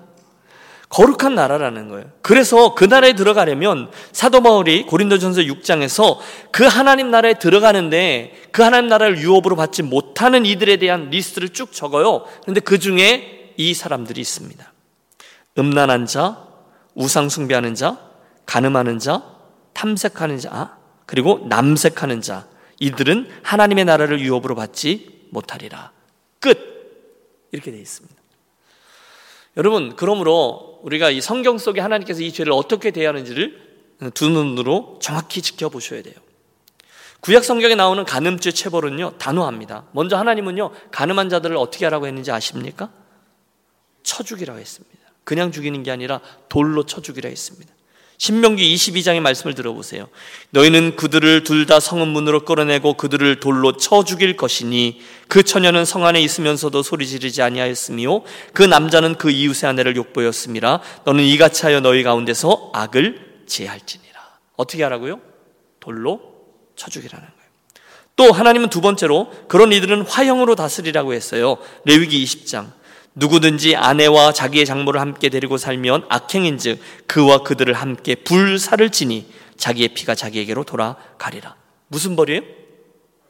거룩한 0.88 1.34
나라라는 1.34 1.88
거예요. 1.88 2.10
그래서 2.22 2.74
그 2.74 2.84
나라에 2.84 3.14
들어가려면 3.14 3.90
사도 4.12 4.40
바울이 4.40 4.86
고린도전서 4.86 5.42
6장에서 5.42 6.18
그 6.52 6.64
하나님 6.64 7.10
나라에 7.10 7.34
들어가는데 7.34 8.34
그 8.52 8.62
하나님 8.62 8.88
나라를 8.88 9.18
유업으로 9.18 9.56
받지 9.56 9.82
못하는 9.82 10.46
이들에 10.46 10.76
대한 10.76 11.10
리스트를 11.10 11.48
쭉 11.48 11.72
적어요. 11.72 12.24
그런데 12.42 12.60
그 12.60 12.78
중에 12.78 13.54
이 13.56 13.74
사람들이 13.74 14.20
있습니다. 14.20 14.72
음란한 15.58 16.06
자, 16.06 16.46
우상 16.94 17.28
숭배하는 17.28 17.74
자, 17.74 17.98
가늠하는 18.46 18.98
자, 18.98 19.22
탐색하는 19.74 20.38
자, 20.38 20.78
그리고 21.04 21.44
남색하는 21.48 22.20
자. 22.20 22.46
이들은 22.78 23.28
하나님의 23.42 23.84
나라를 23.84 24.20
유업으로 24.20 24.54
받지 24.54 25.26
못하리라. 25.30 25.92
끝. 26.40 27.48
이렇게 27.52 27.70
되어 27.70 27.80
있습니다. 27.80 28.14
여러분, 29.56 29.96
그러므로 29.96 30.80
우리가 30.82 31.10
이 31.10 31.20
성경 31.20 31.58
속에 31.58 31.80
하나님께서 31.80 32.20
이 32.20 32.32
죄를 32.32 32.52
어떻게 32.52 32.90
대하는지를 32.90 33.66
두 34.12 34.28
눈으로 34.28 34.98
정확히 35.00 35.40
지켜보셔야 35.40 36.02
돼요. 36.02 36.14
구약 37.20 37.44
성경에 37.44 37.74
나오는 37.74 38.04
간음죄 38.04 38.52
체벌은요, 38.52 39.16
단호합니다. 39.18 39.86
먼저 39.92 40.16
하나님은요, 40.18 40.70
가늠한 40.90 41.30
자들을 41.30 41.56
어떻게 41.56 41.86
하라고 41.86 42.06
했는지 42.06 42.30
아십니까? 42.30 42.90
쳐 44.02 44.22
죽이라고 44.22 44.58
했습니다. 44.58 44.96
그냥 45.24 45.50
죽이는 45.50 45.82
게 45.82 45.90
아니라 45.90 46.20
돌로 46.48 46.84
쳐 46.84 47.00
죽이라 47.00 47.28
했습니다. 47.28 47.72
신명기 48.18 48.75
22장의 48.75 49.20
말씀을 49.20 49.54
들어보세요. 49.54 50.08
너희는 50.50 50.96
그들을 50.96 51.44
둘 51.44 51.66
다 51.66 51.80
성은 51.80 52.08
문으로 52.08 52.44
끌어내고 52.44 52.94
그들을 52.94 53.40
돌로 53.40 53.76
쳐 53.76 54.04
죽일 54.04 54.37
것이니 54.37 55.00
그 55.26 55.42
처녀는 55.42 55.85
성 55.85 56.06
안에 56.06 56.20
있으면서도 56.20 56.82
소리 56.82 57.06
지르지 57.08 57.42
아니하였으며 57.42 58.23
그 58.52 58.62
남자는 58.62 59.16
그 59.16 59.30
이웃의 59.30 59.68
아내를 59.68 59.96
욕보였습니다. 59.96 60.80
너는 61.04 61.25
이같이 61.25 61.66
하여 61.66 61.80
너희 61.80 62.02
가운데서 62.04 62.70
악을 62.73 63.42
제할지니라. 63.46 64.20
어떻게 64.56 64.82
하라고요? 64.85 65.20
돌로 65.80 66.20
쳐 66.76 66.88
죽이라는 66.88 67.26
거예요. 67.26 67.37
또 68.14 68.32
하나님은 68.32 68.70
두 68.70 68.80
번째로 68.80 69.30
그런 69.49 69.73
이들은 69.73 70.02
화형으로 70.02 70.54
다스리라고 70.54 71.12
했어요. 71.12 71.58
레위기 71.85 72.25
20장. 72.25 72.70
누구든지 73.16 73.76
아내와 73.76 74.32
자기의 74.32 74.66
장모를 74.66 75.00
함께 75.00 75.30
데리고 75.30 75.56
살면 75.56 76.04
악행인즉 76.08 76.78
그와 77.06 77.38
그들을 77.38 77.73
함께 77.73 78.14
불사를 78.14 78.88
지니 78.90 79.26
자기의 79.56 79.88
피가 79.88 80.14
자기에게로 80.14 80.64
돌아가리라. 80.64 81.57
무슨 81.88 82.14
벌이에요? 82.14 82.42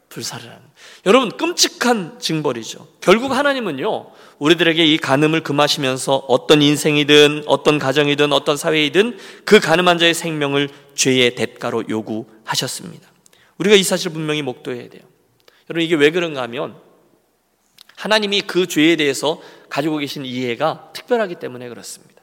불사를 0.08 0.44
하는. 0.44 0.60
여러분 1.04 1.30
끔찍한 1.30 2.18
징벌이죠. 2.18 2.88
결국 3.00 3.32
하나님은요 3.32 4.10
우리들에게 4.38 4.84
이 4.84 4.98
간음을 4.98 5.42
금하시면서 5.42 6.16
어떤 6.28 6.62
인생이든 6.62 7.44
어떤 7.46 7.78
가정이든 7.78 8.32
어떤 8.32 8.56
사회이든 8.56 9.18
그 9.44 9.60
간음한 9.60 9.98
자의 9.98 10.14
생명을 10.14 10.68
죄의 10.96 11.36
대가로 11.36 11.84
요구하셨습니다. 11.88 13.08
우리가 13.58 13.76
이 13.76 13.84
사실 13.84 14.12
분명히 14.12 14.42
목도해야 14.42 14.88
돼요. 14.88 15.02
여러분 15.70 15.84
이게 15.84 15.94
왜 15.94 16.10
그런가 16.10 16.42
하면 16.42 16.85
하나님이 17.96 18.42
그 18.42 18.66
죄에 18.66 18.96
대해서 18.96 19.40
가지고 19.68 19.96
계신 19.98 20.24
이해가 20.24 20.90
특별하기 20.92 21.36
때문에 21.36 21.68
그렇습니다. 21.68 22.22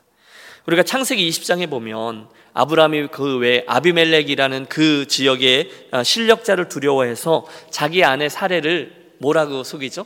우리가 0.66 0.84
창세기 0.84 1.28
20장에 1.30 1.70
보면 1.70 2.28
아브라함이 2.54 3.08
그 3.08 3.40
외 3.40 3.66
아비멜렉이라는 3.68 4.68
그 4.70 5.08
지역의 5.08 5.72
아, 5.92 6.04
실력자를 6.04 6.70
두려워해서 6.70 7.46
자기 7.70 8.04
아내 8.04 8.30
사례를 8.30 9.12
뭐라고 9.18 9.64
속이죠? 9.64 10.06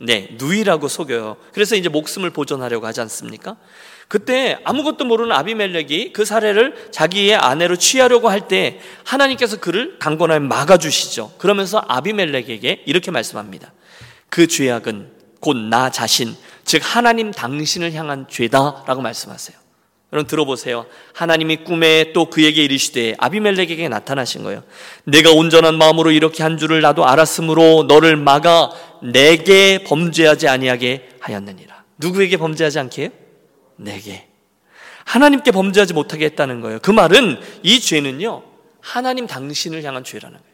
네, 0.00 0.28
누이라고 0.32 0.88
속여요. 0.88 1.36
그래서 1.52 1.76
이제 1.76 1.88
목숨을 1.88 2.30
보존하려고 2.30 2.86
하지 2.86 3.00
않습니까? 3.02 3.56
그때 4.06 4.58
아무것도 4.64 5.04
모르는 5.04 5.32
아비멜렉이 5.32 6.12
그 6.12 6.24
사례를 6.24 6.88
자기의 6.92 7.34
아내로 7.36 7.76
취하려고 7.76 8.30
할 8.30 8.48
때 8.48 8.80
하나님께서 9.04 9.60
그를 9.60 9.98
강권하여 9.98 10.40
막아주시죠. 10.40 11.34
그러면서 11.38 11.84
아비멜렉에게 11.86 12.84
이렇게 12.86 13.10
말씀합니다. 13.10 13.72
그 14.28 14.46
죄악은 14.46 15.12
곧 15.40 15.56
나 15.56 15.90
자신, 15.90 16.34
즉 16.64 16.82
하나님 16.84 17.30
당신을 17.30 17.92
향한 17.94 18.26
죄다라고 18.28 19.00
말씀하세요. 19.00 19.56
여러분 20.12 20.26
들어보세요. 20.26 20.86
하나님이 21.12 21.64
꿈에 21.64 22.12
또 22.14 22.30
그에게 22.30 22.64
이르시되 22.64 23.14
아비멜렉에게 23.18 23.88
나타나신 23.88 24.42
거예요. 24.42 24.64
내가 25.04 25.32
온전한 25.32 25.76
마음으로 25.76 26.10
이렇게 26.10 26.42
한 26.42 26.56
줄을 26.56 26.80
나도 26.80 27.06
알았으므로 27.06 27.84
너를 27.84 28.16
막아 28.16 28.70
내게 29.02 29.84
범죄하지 29.84 30.48
아니하게 30.48 31.10
하였느니라. 31.20 31.84
누구에게 31.98 32.38
범죄하지 32.38 32.78
않게 32.78 33.02
해요? 33.02 33.10
내게. 33.76 34.26
하나님께 35.04 35.50
범죄하지 35.50 35.92
못하게 35.92 36.24
했다는 36.26 36.62
거예요. 36.62 36.78
그 36.80 36.90
말은 36.90 37.38
이 37.62 37.78
죄는요. 37.78 38.42
하나님 38.80 39.26
당신을 39.26 39.84
향한 39.84 40.04
죄라는 40.04 40.38
거예요. 40.38 40.47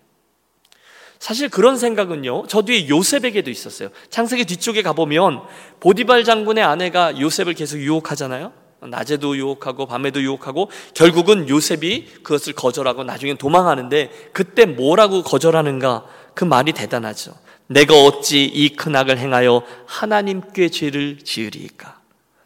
사실 1.25 1.49
그런 1.49 1.79
생각은요, 1.79 2.49
저 2.49 2.61
뒤에 2.61 2.87
요셉에게도 2.91 3.51
있었어요. 3.51 3.89
창세기 4.11 4.45
뒤쪽에 4.45 4.83
가보면 4.83 5.41
보디발 5.81 6.23
장군의 6.23 6.63
아내가 6.63 7.19
요셉을 7.19 7.55
계속 7.55 7.79
유혹하잖아요. 7.79 8.53
낮에도 8.83 9.35
유혹하고 9.35 9.87
밤에도 9.87 10.21
유혹하고 10.21 10.71
결국은 10.93 11.49
요셉이 11.49 12.09
그것을 12.23 12.53
거절하고 12.53 13.05
나중엔 13.05 13.39
도망하는데 13.39 14.11
그때 14.35 14.67
뭐라고 14.67 15.23
거절하는가 15.23 16.05
그 16.35 16.45
말이 16.45 16.73
대단하죠. 16.73 17.33
내가 17.69 17.95
어찌 17.95 18.45
이 18.45 18.77
큰 18.77 18.95
악을 18.95 19.17
행하여 19.17 19.63
하나님께 19.87 20.69
죄를 20.69 21.21
지으리까? 21.25 22.01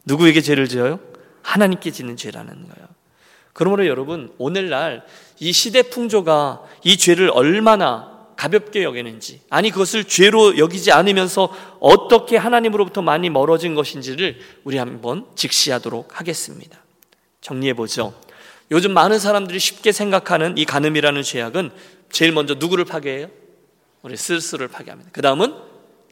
누구에게 0.05 0.41
죄를 0.41 0.69
지어요? 0.69 1.01
하나님께 1.43 1.91
짓는 1.91 2.17
죄라는 2.17 2.53
거예요. 2.53 2.89
그러므로 3.55 3.89
여러분 3.89 4.33
오늘날 4.39 5.05
이 5.41 5.53
시대 5.53 5.83
풍조가 5.83 6.63
이 6.85 6.97
죄를 6.97 7.33
얼마나 7.35 8.18
가볍게 8.39 8.85
여기는지, 8.85 9.41
아니 9.51 9.73
그것을 9.73 10.05
죄로 10.05 10.59
여기지 10.59 10.93
않으면서 10.93 11.53
어떻게 11.81 12.37
하나님으로부터 12.37 13.03
많이 13.03 13.31
멀어진 13.31 13.75
것인지를 13.75 14.39
우리 14.63 14.79
한번 14.79 15.27
직시하도록 15.35 16.21
하겠습니다. 16.21 16.79
정리해 17.41 17.75
보죠. 17.75 18.15
요즘 18.71 18.93
많은 18.93 19.19
사람들이 19.19 19.59
쉽게 19.59 19.91
생각하는 19.91 20.57
이 20.57 20.65
간음이라는 20.65 21.21
죄악은 21.25 21.73
제일 22.13 22.31
먼저 22.31 22.55
누구를 22.55 22.85
파괴해요? 22.85 23.29
우리 24.03 24.17
스스로를 24.17 24.69
파괴합니다. 24.69 25.11
그 25.13 25.21
다음은 25.21 25.57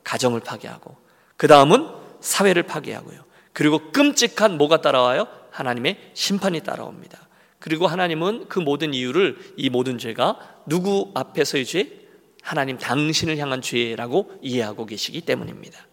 가정을 0.03 0.41
파괴하고, 0.41 0.97
그 1.37 1.47
다음은 1.47 1.87
사회를 2.21 2.65
파괴하고요. 2.65 3.21
그리고 3.53 3.93
끔찍한 3.93 4.59
뭐가 4.59 4.81
따라와요? 4.81 5.29
하나님의 5.53 6.11
심판이 6.15 6.61
따라옵니다. 6.63 7.29
그리고 7.61 7.87
하나님은 7.87 8.47
그 8.49 8.59
모든 8.59 8.95
이유를 8.95 9.39
이 9.57 9.71
모든 9.71 9.97
죄가 9.97 10.41
누구 10.67 11.13
앞에서의 11.15 11.65
죄? 11.65 12.06
하나님 12.47 12.79
당신을 12.79 13.39
향한 13.39 13.61
죄라고 13.61 14.31
이해하고 14.41 14.87
계시기 14.87 15.21
때문입니다. 15.23 15.85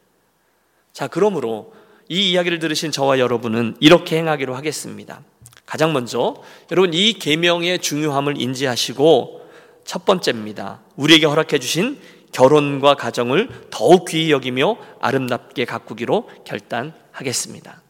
자, 0.91 1.07
그러므로 1.07 1.73
이 2.07 2.29
이야기를 2.29 2.59
들으신 2.59 2.91
저와 2.91 3.17
여러분은 3.17 3.75
이렇게 3.79 4.17
행하기로 4.17 4.53
하겠습니다. 4.53 5.21
가장 5.65 5.93
먼저 5.93 6.35
여러분 6.69 6.93
이 6.93 7.13
계명의 7.13 7.79
중요함을 7.79 8.39
인지하시고 8.39 9.49
첫 9.83 10.05
번째입니다. 10.05 10.81
우리에게 10.95 11.25
허락해 11.25 11.57
주신 11.57 11.99
결혼과 12.31 12.93
가정을 12.93 13.49
더욱 13.71 14.05
귀히 14.05 14.29
여기며 14.29 14.77
아름답게 15.01 15.65
가꾸기로 15.65 16.29
결단하겠습니다. 16.45 17.81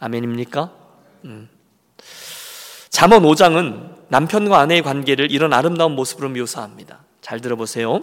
아멘입니까? 0.00 0.72
음. 1.26 1.48
잠언 2.88 3.22
5장은 3.22 4.08
남편과 4.08 4.58
아내의 4.58 4.82
관계를 4.82 5.30
이런 5.30 5.52
아름다운 5.52 5.92
모습으로 5.92 6.28
묘사합니다. 6.30 7.04
잘 7.30 7.40
들어보세요. 7.40 8.02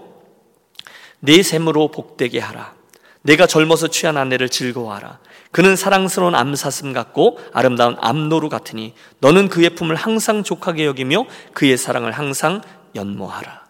내 1.19 1.43
샘으로 1.43 1.91
복되게 1.91 2.39
하라. 2.39 2.75
내가 3.23 3.45
젊어서 3.45 3.89
취한 3.89 4.15
아내를 4.15 4.47
즐거워하라. 4.47 5.19
그는 5.51 5.75
사랑스러운 5.75 6.33
암사슴 6.33 6.93
같고 6.93 7.37
아름다운 7.51 7.97
암노루 7.99 8.47
같으니 8.47 8.93
너는 9.19 9.49
그의 9.49 9.71
품을 9.71 9.97
항상 9.97 10.43
족하게 10.43 10.85
여기며 10.85 11.25
그의 11.51 11.77
사랑을 11.77 12.13
항상 12.13 12.61
연모하라. 12.95 13.65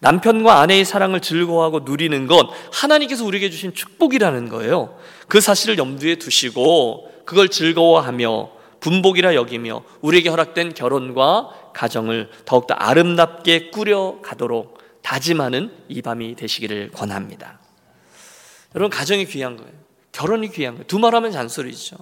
남편과 0.00 0.60
아내의 0.60 0.84
사랑을 0.84 1.20
즐거워하고 1.20 1.80
누리는 1.80 2.26
것 2.26 2.50
하나님께서 2.70 3.24
우리에게 3.24 3.48
주신 3.48 3.72
축복이라는 3.72 4.50
거예요. 4.50 4.98
그 5.26 5.40
사실을 5.40 5.78
염두에 5.78 6.16
두시고 6.16 7.22
그걸 7.24 7.48
즐거워하며 7.48 8.50
분복이라 8.80 9.36
여기며 9.36 9.84
우리에게 10.02 10.28
허락된 10.28 10.74
결혼과 10.74 11.48
가정을 11.76 12.30
더욱더 12.46 12.74
아름답게 12.74 13.70
꾸려가도록 13.70 14.78
다짐하는 15.02 15.70
이 15.88 16.00
밤이 16.00 16.34
되시기를 16.34 16.90
권합니다. 16.90 17.60
여러분, 18.74 18.90
가정이 18.90 19.26
귀한 19.26 19.56
거예요. 19.56 19.70
결혼이 20.10 20.50
귀한 20.52 20.74
거예요. 20.74 20.86
두 20.86 20.98
말하면 20.98 21.32
잔소리죠. 21.32 21.96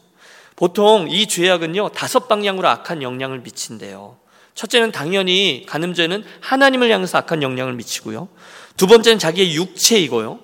보통 0.54 1.08
이 1.10 1.26
죄악은요, 1.26 1.88
다섯 1.88 2.28
방향으로 2.28 2.68
악한 2.68 3.02
영향을 3.02 3.40
미친대요. 3.40 4.16
첫째는 4.54 4.92
당연히 4.92 5.66
간음죄는 5.68 6.22
하나님을 6.40 6.90
향해서 6.92 7.18
악한 7.18 7.42
영향을 7.42 7.72
미치고요. 7.72 8.28
두 8.76 8.87
번째는 8.87 9.18
자기의 9.18 9.56
육체이고요. 9.56 10.38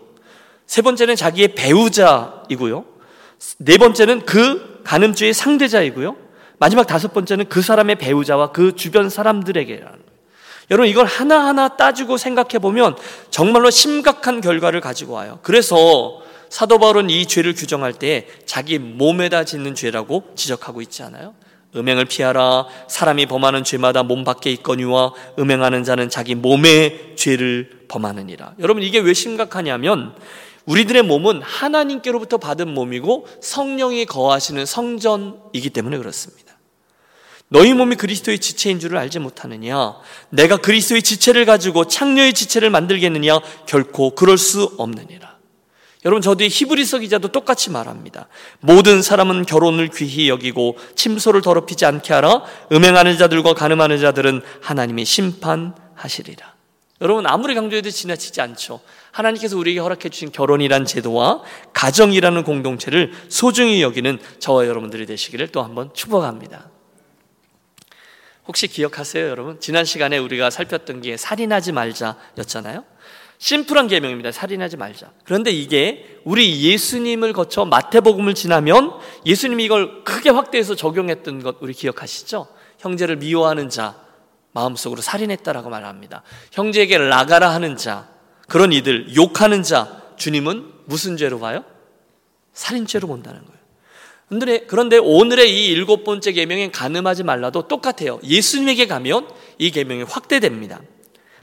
세 0.67 0.83
번째는 0.83 1.15
자기의 1.15 1.55
배우자이고요. 1.55 2.85
네 3.59 3.79
번째는 3.79 4.27
그 4.27 4.83
간음죄의 4.85 5.35
상대자이고요. 5.35 6.30
마지막 6.61 6.87
다섯 6.87 7.15
번째는 7.15 7.49
그 7.49 7.63
사람의 7.63 7.97
배우자와 7.97 8.53
그 8.53 8.77
주변 8.77 9.09
사람들에게라는. 9.09 9.99
여러분 10.71 10.89
이걸 10.89 11.07
하나하나 11.07 11.69
따지고 11.77 12.19
생각해 12.19 12.59
보면 12.61 12.97
정말로 13.31 13.71
심각한 13.71 14.43
결과를 14.43 14.83
가지고 14.83 15.15
와요. 15.15 15.41
그래서 15.43 16.21
사도 16.51 16.79
바울은 16.79 17.09
이 17.09 17.25
죄를 17.25 17.55
규정할 17.55 17.95
때 17.95 18.29
자기 18.45 18.79
몸에다 18.79 19.45
짓는 19.45 19.75
죄라고 19.75 20.33
지적하고 20.37 20.83
있지 20.83 21.03
않아요? 21.03 21.35
음행을 21.75 22.05
피하라. 22.05 22.67
사람이 22.89 23.25
범하는 23.25 23.65
죄마다 23.65 24.03
몸 24.03 24.23
밖에 24.23 24.51
있거니와 24.53 25.15
음행하는 25.39 25.83
자는 25.83 26.11
자기 26.11 26.35
몸의 26.35 27.15
죄를 27.17 27.87
범하느니라. 27.89 28.55
여러분 28.59 28.83
이게 28.83 28.99
왜 28.99 29.15
심각하냐면 29.15 30.15
우리들의 30.67 31.03
몸은 31.05 31.41
하나님께로부터 31.41 32.37
받은 32.37 32.69
몸이고 32.69 33.27
성령이 33.41 34.05
거하시는 34.05 34.67
성전이기 34.67 35.71
때문에 35.71 35.97
그렇습니다. 35.97 36.50
너희 37.53 37.75
몸이 37.75 37.97
그리스도의 37.97 38.39
지체인 38.39 38.79
줄을 38.79 38.97
알지 38.97 39.19
못하느냐? 39.19 39.97
내가 40.31 40.57
그리스도의 40.59 41.03
지체를 41.03 41.45
가지고 41.45 41.85
창녀의 41.85 42.33
지체를 42.33 42.71
만들겠느냐? 42.71 43.41
결코 43.67 44.15
그럴 44.15 44.39
수 44.39 44.73
없느니라. 44.79 45.37
여러분 46.05 46.23
저도 46.23 46.45
히브리서 46.45 47.01
기자도 47.01 47.29
똑같이 47.33 47.71
말합니다. 47.71 48.29
모든 48.61 49.03
사람은 49.03 49.47
결혼을 49.47 49.89
귀히 49.89 50.29
여기고 50.29 50.79
침소를 50.95 51.43
더럽히지 51.43 51.85
않게 51.85 52.15
하라. 52.15 52.45
음행하는 52.71 53.19
자들과 53.19 53.55
가늠하는 53.55 53.99
자들은 53.99 54.43
하나님이 54.63 55.05
심판하시리라. 55.05 56.55
여러분 57.01 57.27
아무리 57.27 57.57
강조해도 57.57 57.91
지나치지 57.91 58.41
않죠. 58.41 58.81
하나님께서 59.11 59.59
우리에게 59.59 59.81
허락해 59.81 60.09
주신 60.09 60.31
결혼이란 60.31 60.85
제도와 60.85 61.43
가정이라는 61.73 62.45
공동체를 62.45 63.13
소중히 63.29 63.83
여기는 63.83 64.21
저와 64.39 64.69
여러분들이 64.69 65.05
되시기를 65.05 65.49
또 65.49 65.65
한번 65.65 65.91
축복합니다. 65.95 66.71
혹시 68.51 68.67
기억하세요, 68.67 69.29
여러분? 69.29 69.61
지난 69.61 69.85
시간에 69.85 70.19
우리가 70.19 70.51
살폈던 70.51 71.03
게 71.03 71.17
살인하지 71.17 71.71
말자였잖아요. 71.71 72.83
심플한 73.39 73.87
계명입니다. 73.87 74.33
살인하지 74.33 74.77
말자. 74.77 75.13
그런데 75.23 75.53
이게 75.53 76.19
우리 76.25 76.61
예수님을 76.65 77.33
거쳐 77.33 77.65
마태복음을 77.65 78.35
지나면 78.35 78.99
예수님이 79.25 79.65
이걸 79.65 80.03
크게 80.03 80.31
확대해서 80.31 80.75
적용했던 80.75 81.45
것 81.45 81.59
우리 81.61 81.73
기억하시죠? 81.73 82.49
형제를 82.81 83.17
미워하는 83.17 83.71
자 83.71 83.95
마음속으로 84.51 85.01
살인했다라고 85.01 85.71
말합니다. 85.71 86.25
형제에게 86.51 86.99
나가라 86.99 87.51
하는 87.51 87.77
자 87.77 88.09
그런 88.49 88.73
이들 88.73 89.15
욕하는 89.15 89.63
자 89.63 90.03
주님은 90.17 90.73
무슨 90.87 91.17
죄로 91.17 91.39
봐요? 91.39 91.65
살인죄로 92.53 93.07
본다는 93.07 93.43
거예요. 93.47 93.60
그런데 94.67 94.97
오늘의 94.97 95.51
이 95.53 95.67
일곱 95.67 96.05
번째 96.05 96.33
계명엔 96.33 96.71
가늠하지 96.71 97.25
말라도 97.25 97.67
똑같아요. 97.67 98.21
예수님에게 98.23 98.87
가면 98.87 99.29
이 99.59 99.71
계명이 99.73 100.05
확대됩니다. 100.05 100.81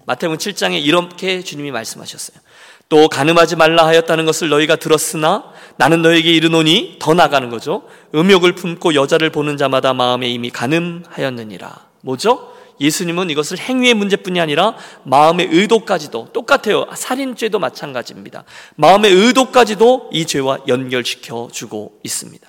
마태복음 0.05 0.37
7장에 0.37 0.81
이렇게 0.81 1.41
주님이 1.41 1.71
말씀하셨어요. 1.71 2.39
또 2.87 3.09
가늠하지 3.09 3.57
말라 3.57 3.85
하였다는 3.85 4.25
것을 4.25 4.47
너희가 4.47 4.77
들었으나 4.77 5.51
나는 5.75 6.01
너에게 6.01 6.33
이르노니 6.33 6.95
더 6.99 7.13
나가는 7.13 7.49
거죠. 7.49 7.83
음욕을 8.15 8.55
품고 8.55 8.95
여자를 8.95 9.31
보는 9.31 9.57
자마다 9.57 9.93
마음에 9.93 10.29
이미 10.29 10.49
가늠하였느니라. 10.49 11.87
뭐죠? 12.01 12.53
예수님은 12.79 13.29
이것을 13.31 13.59
행위의 13.59 13.95
문제뿐이 13.95 14.39
아니라 14.39 14.75
마음의 15.03 15.49
의도까지도 15.51 16.29
똑같아요. 16.31 16.85
살인죄도 16.95 17.59
마찬가지입니다. 17.59 18.45
마음의 18.75 19.11
의도까지도 19.11 20.11
이 20.13 20.25
죄와 20.25 20.59
연결시켜 20.69 21.49
주고 21.51 21.99
있습니다. 22.03 22.47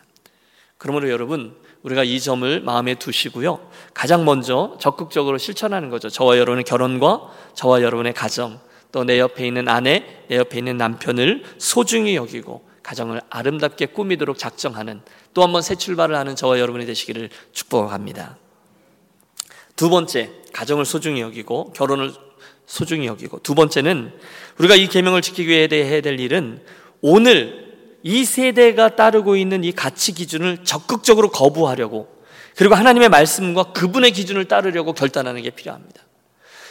그러므로 0.79 1.11
여러분, 1.11 1.55
우리가 1.83 2.05
이 2.05 2.21
점을 2.21 2.61
마음에 2.61 2.95
두시고요. 2.95 3.61
가장 3.95 4.25
먼저 4.25 4.77
적극적으로 4.81 5.38
실천하는 5.38 5.91
거죠. 5.91 6.09
저와 6.09 6.38
여러분의 6.38 6.64
결혼과 6.64 7.31
저와 7.55 7.83
여러분의 7.83 8.14
가정, 8.14 8.61
또 8.91 9.05
내 9.05 9.19
옆에 9.19 9.47
있는 9.47 9.69
아내, 9.69 10.05
내 10.29 10.37
옆에 10.37 10.59
있는 10.59 10.77
남편을 10.79 11.45
소중히 11.59 12.17
여기고 12.17 12.67
가정을 12.83 13.21
아름답게 13.29 13.87
꾸미도록 13.87 14.38
작정하는 14.38 15.03
또 15.35 15.43
한 15.43 15.53
번 15.53 15.61
새 15.61 15.75
출발을 15.75 16.17
하는 16.17 16.35
저와 16.37 16.59
여러분이 16.59 16.87
되시기를 16.87 17.29
축복합니다. 17.53 18.38
두 19.77 19.91
번째, 19.91 20.31
가정을 20.55 20.85
소중히 20.87 21.21
여기고 21.21 21.73
결혼을 21.75 22.12
소중히 22.67 23.07
여기고 23.07 23.41
두 23.43 23.55
번째는 23.55 24.12
우리가 24.59 24.75
이 24.75 24.88
계명을 24.88 25.23
지키기 25.23 25.49
위해 25.49 25.69
해야 25.71 26.01
될 26.01 26.19
일은 26.19 26.62
오늘 27.03 27.67
이 28.02 28.24
세대가 28.24 28.96
따르고 28.96 29.37
있는 29.37 29.64
이 29.64 29.72
가치 29.72 30.12
기준을 30.12 30.64
적극적으로 30.64 31.30
거부하려고 31.30 32.08
그리고 32.56 32.74
하나님의 32.74 33.08
말씀과 33.08 33.72
그분의 33.72 34.11
기준을 34.12 34.46
따르려고 34.46 34.92
결단하는 34.92 35.42
게 35.42 35.50
필요합니다. 35.50 36.02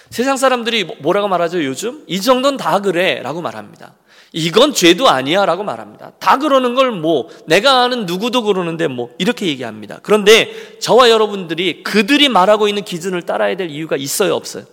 세상 0.09 0.37
사람들이 0.37 0.83
뭐, 0.83 0.95
뭐라고 0.99 1.27
말하죠, 1.27 1.63
요즘? 1.63 2.03
이 2.07 2.21
정도는 2.21 2.57
다 2.57 2.81
그래. 2.81 3.21
라고 3.21 3.41
말합니다. 3.41 3.93
이건 4.33 4.73
죄도 4.73 5.07
아니야. 5.07 5.45
라고 5.45 5.63
말합니다. 5.63 6.11
다 6.19 6.37
그러는 6.37 6.75
걸 6.75 6.91
뭐, 6.91 7.29
내가 7.45 7.83
아는 7.83 8.05
누구도 8.05 8.43
그러는데 8.43 8.87
뭐, 8.87 9.11
이렇게 9.17 9.47
얘기합니다. 9.47 9.99
그런데 10.03 10.77
저와 10.79 11.09
여러분들이 11.09 11.83
그들이 11.83 12.29
말하고 12.29 12.67
있는 12.67 12.83
기준을 12.83 13.21
따라야 13.21 13.55
될 13.55 13.69
이유가 13.69 13.95
있어요, 13.95 14.35
없어요? 14.35 14.65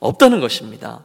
없다는 0.00 0.40
것입니다. 0.40 1.04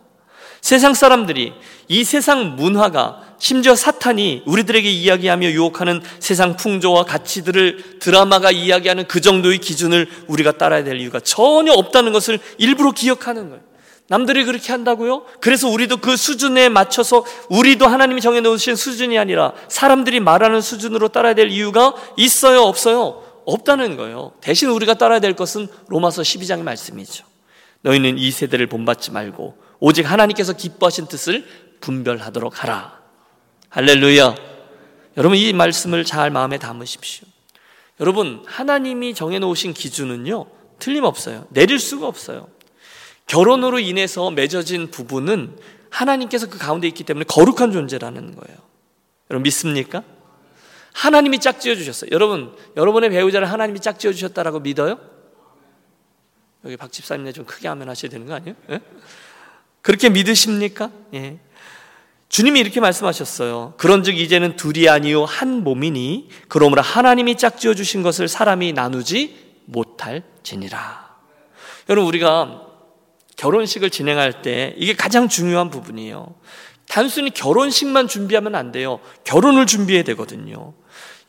세상 0.64 0.94
사람들이 0.94 1.52
이 1.90 2.04
세상 2.06 2.56
문화가 2.56 3.22
심지어 3.38 3.76
사탄이 3.76 4.44
우리들에게 4.46 4.90
이야기하며 4.90 5.50
유혹하는 5.50 6.02
세상 6.20 6.56
풍조와 6.56 7.04
가치들을 7.04 8.00
드라마가 8.00 8.50
이야기하는 8.50 9.10
그 9.10 9.20
정도의 9.20 9.58
기준을 9.58 10.08
우리가 10.28 10.54
따라야 10.54 10.86
될 10.86 11.02
이유가 11.02 11.20
전혀 11.20 11.74
없다는 11.74 12.14
것을 12.14 12.40
일부러 12.60 12.94
기억하는 12.94 13.50
거예요. 13.50 13.62
남들이 14.08 14.46
그렇게 14.46 14.72
한다고요? 14.72 15.26
그래서 15.42 15.68
우리도 15.68 15.98
그 15.98 16.16
수준에 16.16 16.70
맞춰서 16.70 17.26
우리도 17.50 17.86
하나님이 17.86 18.22
정해놓으신 18.22 18.78
수준이 18.78 19.20
아니라 19.20 19.52
사람들이 19.68 20.22
말하는 20.22 20.62
수준으로 20.62 21.10
따라야 21.10 21.34
될 21.34 21.50
이유가 21.50 21.94
있어요? 22.16 22.62
없어요? 22.62 23.22
없다는 23.46 23.98
거예요. 23.98 24.32
대신 24.40 24.70
우리가 24.70 24.94
따라야 24.94 25.20
될 25.20 25.34
것은 25.34 25.68
로마서 25.90 26.22
12장의 26.22 26.64
말씀이죠. 26.64 27.26
너희는 27.82 28.18
이 28.18 28.32
세대를 28.32 28.68
본받지 28.68 29.12
말고 29.12 29.63
오직 29.86 30.10
하나님께서 30.10 30.54
기뻐하신 30.54 31.08
뜻을 31.08 31.46
분별하도록 31.82 32.64
하라. 32.64 33.02
할렐루야. 33.68 34.34
여러분 35.18 35.38
이 35.38 35.52
말씀을 35.52 36.06
잘 36.06 36.32
마음에 36.32 36.58
담으십시오. 36.58 37.28
여러분 38.00 38.46
하나님이 38.46 39.14
정해놓으신 39.14 39.74
기준은요 39.74 40.46
틀림없어요. 40.80 41.48
내릴 41.50 41.80
수가 41.80 42.08
없어요. 42.08 42.48
결혼으로 43.28 43.80
인해서 43.80 44.32
맺어진 44.32 44.90
부부는 44.90 45.58
하나님께서 45.90 46.48
그 46.50 46.58
가운데 46.58 46.88
있기 46.88 47.04
때문에 47.04 47.26
거룩한 47.26 47.74
존재라는 47.74 48.38
거예요. 48.38 48.58
여러분 49.32 49.44
믿습니까? 49.44 50.02
하나님이 50.94 51.40
짝지어 51.40 51.76
주셨어요. 51.76 52.10
여러분, 52.14 52.56
여러분의 52.78 53.10
배우자를 53.10 53.52
하나님이 53.52 53.82
짝지어 53.82 54.14
주셨다라고 54.14 54.62
믿어요? 54.62 54.98
여기 56.64 56.78
박 56.78 56.90
집사님네 56.90 57.34
좀 57.34 57.44
크게 57.44 57.68
하면 57.68 57.90
하셔야 57.90 58.10
되는 58.10 58.26
거 58.26 58.36
아니에요? 58.36 58.56
예? 58.70 58.80
그렇게 59.84 60.10
믿으십니까? 60.10 60.90
예. 61.14 61.38
주님이 62.30 62.60
이렇게 62.62 62.80
말씀하셨어요. 62.80 63.76
그런즉 63.78 64.18
이제는 64.18 64.56
둘이 64.56 64.90
아니요 64.90 65.24
한 65.24 65.64
몸이니 65.64 66.30
그러므로 66.48 66.82
하나님이 66.82 67.38
짝지어 67.38 67.76
주신 67.76 68.02
것을 68.02 68.28
사람이 68.28 68.74
나누지 68.74 69.38
못할지니라. 69.66 71.14
여러분 71.90 72.08
우리가 72.08 72.66
결혼식을 73.36 73.92
진행할 73.92 74.42
때 74.42 74.74
이게 74.78 74.96
가장 74.96 75.28
중요한 75.28 75.70
부분이에요. 75.70 76.34
단순히 76.88 77.30
결혼식만 77.30 78.08
준비하면 78.08 78.56
안 78.56 78.72
돼요. 78.72 79.00
결혼을 79.26 79.66
준비해야 79.66 80.04
되거든요. 80.06 80.74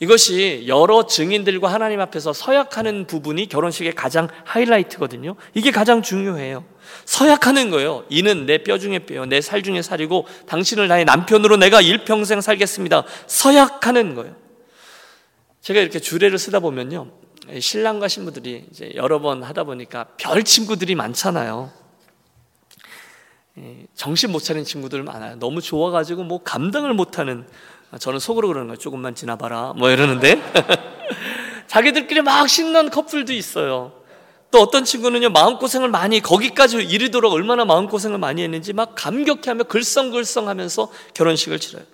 이것이 0.04 0.64
여러 0.66 1.06
증인들과 1.06 1.72
하나님 1.72 1.98
앞에서 2.00 2.34
서약하는 2.34 3.06
부분이 3.06 3.48
결혼식의 3.48 3.94
가장 3.94 4.28
하이라이트거든요. 4.44 5.34
이게 5.54 5.70
가장 5.70 6.02
중요해요. 6.02 6.62
서약하는 7.06 7.70
거예요. 7.70 8.04
이는 8.10 8.44
내 8.44 8.58
뼈 8.62 8.76
중에 8.78 8.98
뼈요, 9.00 9.24
내 9.24 9.40
살 9.40 9.62
중에 9.62 9.80
살이고 9.80 10.26
당신을 10.46 10.88
나의 10.88 11.06
남편으로 11.06 11.56
내가 11.56 11.80
일평생 11.80 12.42
살겠습니다. 12.42 13.04
서약하는 13.26 14.14
거예요. 14.14 14.36
제가 15.62 15.80
이렇게 15.80 15.98
주례를 15.98 16.36
쓰다 16.38 16.60
보면요. 16.60 17.10
신랑과 17.58 18.08
신부들이 18.08 18.66
이제 18.70 18.92
여러 18.96 19.20
번 19.20 19.42
하다 19.42 19.64
보니까 19.64 20.08
별 20.18 20.44
친구들이 20.44 20.94
많잖아요. 20.96 21.72
정신 23.94 24.32
못 24.32 24.40
차린 24.40 24.64
친구들 24.64 25.02
많아요. 25.02 25.36
너무 25.38 25.62
좋아가지고 25.62 26.24
뭐 26.24 26.42
감당을 26.42 26.92
못하는 26.92 27.46
저는 27.98 28.18
속으로 28.18 28.48
그러는 28.48 28.68
거예요. 28.68 28.78
조금만 28.78 29.14
지나봐라. 29.14 29.74
뭐 29.76 29.90
이러는데 29.90 30.40
자기들끼리 31.66 32.22
막 32.22 32.48
신난 32.48 32.90
커플도 32.90 33.32
있어요. 33.32 33.92
또 34.50 34.60
어떤 34.60 34.84
친구는요 34.84 35.30
마음고생을 35.30 35.88
많이 35.88 36.20
거기까지 36.20 36.76
이르도록 36.76 37.32
얼마나 37.32 37.64
마음고생을 37.64 38.18
많이 38.18 38.42
했는지 38.42 38.72
막 38.72 38.94
감격해 38.94 39.42
하며 39.46 39.64
글썽글썽 39.64 40.46
하면서 40.46 40.88
결혼식을 41.14 41.58
치러요. 41.58 41.84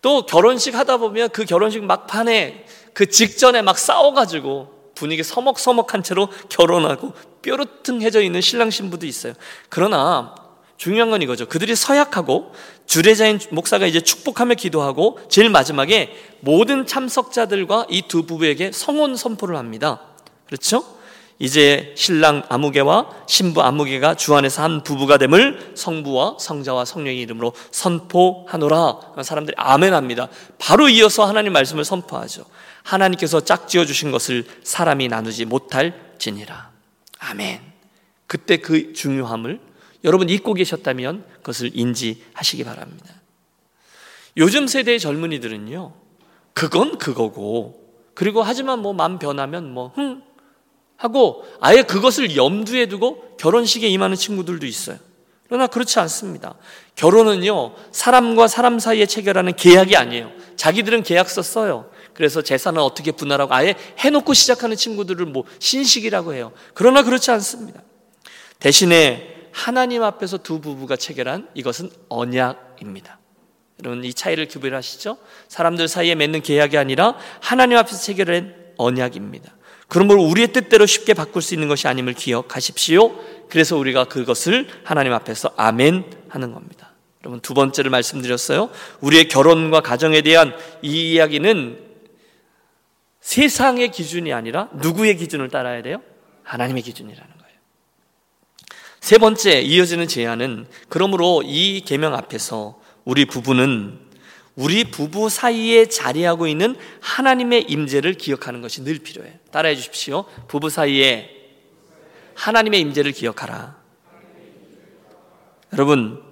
또 0.00 0.24
결혼식 0.26 0.76
하다 0.76 0.98
보면 0.98 1.30
그 1.30 1.44
결혼식 1.44 1.82
막판에 1.82 2.66
그 2.92 3.08
직전에 3.08 3.62
막 3.62 3.78
싸워가지고 3.78 4.92
분위기 4.94 5.22
서먹서먹한 5.22 6.02
채로 6.04 6.28
결혼하고 6.48 7.14
뾰루퉁해져 7.42 8.22
있는 8.22 8.40
신랑 8.40 8.70
신부도 8.70 9.06
있어요. 9.06 9.34
그러나 9.68 10.34
중요한 10.76 11.10
건 11.10 11.22
이거죠. 11.22 11.46
그들이 11.46 11.74
서약하고 11.76 12.52
주례자인 12.86 13.38
목사가 13.50 13.86
이제 13.86 14.00
축복하며 14.00 14.54
기도하고 14.54 15.18
제일 15.28 15.50
마지막에 15.50 16.14
모든 16.40 16.86
참석자들과 16.86 17.86
이 17.90 18.02
두 18.08 18.26
부부에게 18.26 18.72
성혼 18.72 19.16
선포를 19.16 19.56
합니다. 19.56 20.00
그렇죠? 20.46 20.84
이제 21.38 21.94
신랑 21.96 22.44
아무개와 22.48 23.10
신부 23.26 23.60
아무개가 23.62 24.14
주 24.14 24.36
안에서 24.36 24.62
한 24.62 24.82
부부가 24.84 25.18
됨을 25.18 25.72
성부와 25.74 26.36
성자와 26.38 26.84
성령의 26.84 27.20
이름으로 27.22 27.52
선포하노라. 27.72 29.14
사람들이 29.22 29.54
아멘합니다. 29.58 30.28
바로 30.58 30.88
이어서 30.88 31.24
하나님 31.24 31.52
말씀을 31.52 31.84
선포하죠. 31.84 32.44
하나님께서 32.84 33.40
짝지어 33.40 33.84
주신 33.84 34.10
것을 34.12 34.44
사람이 34.62 35.08
나누지 35.08 35.44
못할 35.46 36.14
지니라. 36.18 36.70
아멘. 37.18 37.60
그때 38.26 38.58
그 38.58 38.92
중요함을 38.92 39.60
여러분 40.04 40.28
잊고 40.28 40.54
계셨다면 40.54 41.24
그것을 41.38 41.70
인지하시기 41.74 42.62
바랍니다. 42.64 43.06
요즘 44.36 44.66
세대의 44.66 45.00
젊은이들은요, 45.00 45.92
그건 46.52 46.98
그거고, 46.98 47.82
그리고 48.14 48.42
하지만 48.42 48.80
뭐 48.80 48.92
맘 48.92 49.18
변하면 49.18 49.72
뭐, 49.72 49.92
흥, 49.94 50.22
하고 50.96 51.44
아예 51.60 51.82
그것을 51.82 52.36
염두에 52.36 52.86
두고 52.86 53.36
결혼식에 53.38 53.88
임하는 53.88 54.16
친구들도 54.16 54.66
있어요. 54.66 54.98
그러나 55.48 55.66
그렇지 55.66 55.98
않습니다. 56.00 56.54
결혼은요, 56.94 57.74
사람과 57.92 58.48
사람 58.48 58.78
사이에 58.78 59.06
체결하는 59.06 59.56
계약이 59.56 59.96
아니에요. 59.96 60.30
자기들은 60.56 61.02
계약서 61.02 61.42
써요. 61.42 61.90
그래서 62.14 62.42
재산은 62.42 62.80
어떻게 62.80 63.10
분할하고 63.10 63.52
아예 63.54 63.74
해놓고 63.98 64.34
시작하는 64.34 64.76
친구들을 64.76 65.26
뭐 65.26 65.44
신식이라고 65.58 66.34
해요. 66.34 66.52
그러나 66.72 67.02
그렇지 67.02 67.30
않습니다. 67.32 67.82
대신에 68.60 69.33
하나님 69.54 70.02
앞에서 70.02 70.36
두 70.38 70.60
부부가 70.60 70.96
체결한 70.96 71.48
이것은 71.54 71.88
언약입니다. 72.08 73.20
여러분 73.84 74.04
이 74.04 74.12
차이를 74.12 74.48
구별하시죠? 74.48 75.16
사람들 75.48 75.86
사이에 75.86 76.16
맺는 76.16 76.42
계약이 76.42 76.76
아니라 76.76 77.16
하나님 77.40 77.78
앞에서 77.78 77.96
체결한 78.02 78.52
언약입니다. 78.76 79.54
그러므로 79.86 80.24
우리의 80.24 80.48
뜻대로 80.52 80.86
쉽게 80.86 81.14
바꿀 81.14 81.40
수 81.40 81.54
있는 81.54 81.68
것이 81.68 81.86
아님을 81.86 82.14
기억하십시오. 82.14 83.14
그래서 83.48 83.76
우리가 83.76 84.06
그것을 84.06 84.66
하나님 84.82 85.12
앞에서 85.12 85.52
아멘 85.56 86.04
하는 86.28 86.52
겁니다. 86.52 86.92
여러분 87.22 87.40
두 87.40 87.54
번째를 87.54 87.92
말씀드렸어요. 87.92 88.70
우리의 89.02 89.28
결혼과 89.28 89.80
가정에 89.80 90.22
대한 90.22 90.52
이 90.82 91.12
이야기는 91.12 91.78
세상의 93.20 93.92
기준이 93.92 94.32
아니라 94.32 94.68
누구의 94.74 95.16
기준을 95.16 95.48
따라야 95.48 95.80
돼요? 95.82 96.02
하나님의 96.42 96.82
기준이라는 96.82 97.43
세 99.04 99.18
번째 99.18 99.60
이어지는 99.60 100.08
제안은 100.08 100.66
그러므로 100.88 101.42
이 101.44 101.82
계명 101.84 102.14
앞에서 102.14 102.80
우리 103.04 103.26
부부는 103.26 103.98
우리 104.56 104.84
부부 104.84 105.28
사이에 105.28 105.84
자리하고 105.90 106.46
있는 106.46 106.74
하나님의 107.00 107.66
임재를 107.68 108.14
기억하는 108.14 108.62
것이 108.62 108.82
늘 108.82 109.00
필요해요. 109.00 109.34
따라해 109.50 109.76
주십시오. 109.76 110.24
부부 110.48 110.70
사이에 110.70 111.28
하나님의 112.32 112.80
임재를 112.80 113.12
기억하라. 113.12 113.76
여러분, 115.74 116.22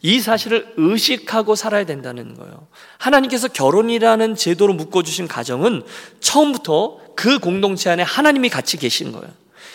이 0.00 0.18
사실을 0.18 0.72
의식하고 0.78 1.54
살아야 1.54 1.84
된다는 1.84 2.32
거예요. 2.32 2.66
하나님께서 2.96 3.48
결혼이라는 3.48 4.36
제도로 4.36 4.72
묶어주신 4.72 5.28
가정은 5.28 5.82
처음부터 6.20 6.98
그 7.14 7.38
공동체 7.38 7.90
안에 7.90 8.02
하나님이 8.02 8.48
같이 8.48 8.78
계신 8.78 9.12
거예요. 9.12 9.28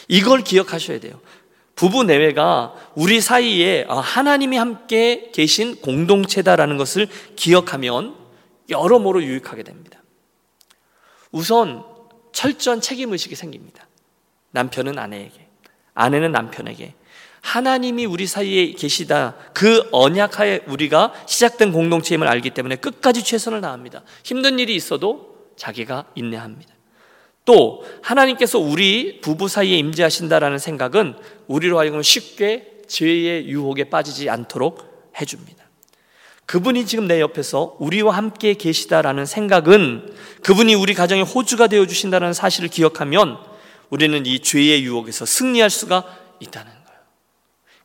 이걸 0.08 0.43
기억하셔야 0.43 1.00
돼요. 1.00 1.20
부부 1.78 2.04
내외가 2.04 2.74
우리 2.96 3.22
사이에 3.22 3.86
아, 3.88 4.00
하나님이 4.00 4.58
함께 4.58 5.30
계신 5.32 5.80
공동체다라는 5.80 6.76
것을 6.78 7.08
기억하면 7.36 8.16
여러모로 8.68 9.24
유익하게 9.24 9.63
됩니다. 9.63 10.02
우선 11.32 11.86
철저한 12.34 12.82
책임 12.82 13.12
의식이 13.12 13.36
생깁니다. 13.36 13.88
남편은 14.52 14.98
아내에게, 14.98 15.48
아내는 15.94 16.32
남편에게. 16.32 16.96
하나님이 17.42 18.08
우리 18.08 18.26
사이에 18.26 18.72
계시다. 18.72 19.36
그 19.54 19.88
언약하에 19.92 20.62
우리가 20.68 21.13
시작된 21.28 21.72
공동체임을 21.72 22.28
알기 22.28 22.50
때문에 22.50 22.78
끝까지 22.78 23.24
최선을 23.24 23.62
다합니다. 23.62 24.02
힘든 24.24 24.58
일이 24.58 24.76
있어도 24.76 25.52
자기가 25.56 26.06
인내합니다. 26.16 26.77
또 27.48 27.82
하나님께서 28.04 28.60
우리 28.60 29.22
부부 29.22 29.48
사이에 29.48 29.78
임재하신다라는 29.78 30.60
생각은 30.60 31.16
우리로 31.48 31.80
하여금 31.80 32.04
쉽게 32.04 32.82
죄의 32.90 33.48
유혹에 33.48 33.86
빠지지 33.86 34.30
않도록 34.30 35.14
해줍니다. 35.20 35.64
그분이 36.46 36.86
지금 36.86 37.08
내 37.08 37.22
옆에서 37.22 37.78
우리와 37.80 38.18
함께 38.18 38.54
계시다라는 38.54 39.26
생각은 39.26 40.14
그분이 40.44 40.76
우리 40.76 40.94
가정의 40.94 41.24
호주가 41.24 41.68
되어 41.68 41.86
주신다는 41.88 42.34
사실을 42.34 42.68
기억하면 42.68 43.38
우리는 43.90 44.26
이 44.26 44.40
죄의 44.40 44.84
유혹에서 44.84 45.26
승리할 45.26 45.70
수가 45.70 46.04
있다는 46.42 46.70
거예요. 46.70 47.00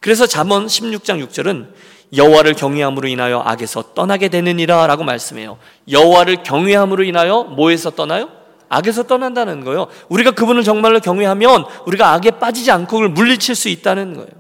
그래서 0.01 0.27
잠언 0.27 0.67
16장 0.67 1.25
6절은 1.25 1.73
여호와를 2.17 2.55
경외함으로 2.55 3.07
인하여 3.07 3.39
악에서 3.39 3.95
떠나게 3.95 4.29
되느니라라고 4.29 5.05
말씀해요. 5.05 5.59
여호와를 5.89 6.43
경외함으로 6.43 7.05
인하여 7.05 7.45
뭐에서 7.45 7.91
떠나요? 7.91 8.42
악에서 8.73 9.03
떠난다는 9.05 9.65
거예요. 9.65 9.87
우리가 10.09 10.31
그분을 10.31 10.63
정말로 10.65 10.99
경외하면 11.01 11.67
우리가 11.87 12.13
악에 12.15 12.33
빠지지 12.33 12.71
않고 12.71 12.91
그걸 12.91 13.09
물리칠 13.11 13.55
수 13.55 13.69
있다는 13.69 14.15
거예요. 14.15 14.31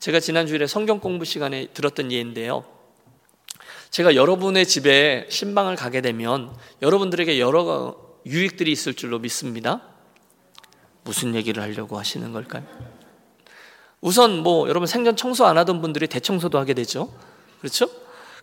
제가 0.00 0.18
지난주에 0.18 0.66
성경 0.66 0.98
공부 0.98 1.24
시간에 1.24 1.66
들었던 1.74 2.10
예인데요. 2.10 2.64
제가 3.90 4.14
여러분의 4.14 4.66
집에 4.66 5.26
신방을 5.28 5.76
가게 5.76 6.00
되면 6.00 6.54
여러분들에게 6.80 7.38
여러 7.38 7.96
유익들이 8.26 8.72
있을 8.72 8.94
줄로 8.94 9.18
믿습니다. 9.18 9.82
무슨 11.04 11.34
얘기를 11.34 11.62
하려고 11.62 11.98
하시는 11.98 12.32
걸까요? 12.32 12.64
우선 14.00 14.42
뭐 14.42 14.68
여러분 14.68 14.86
생전 14.86 15.16
청소 15.16 15.44
안 15.44 15.58
하던 15.58 15.82
분들이 15.82 16.06
대청소도 16.06 16.58
하게 16.58 16.72
되죠. 16.72 17.12
그렇죠? 17.60 17.88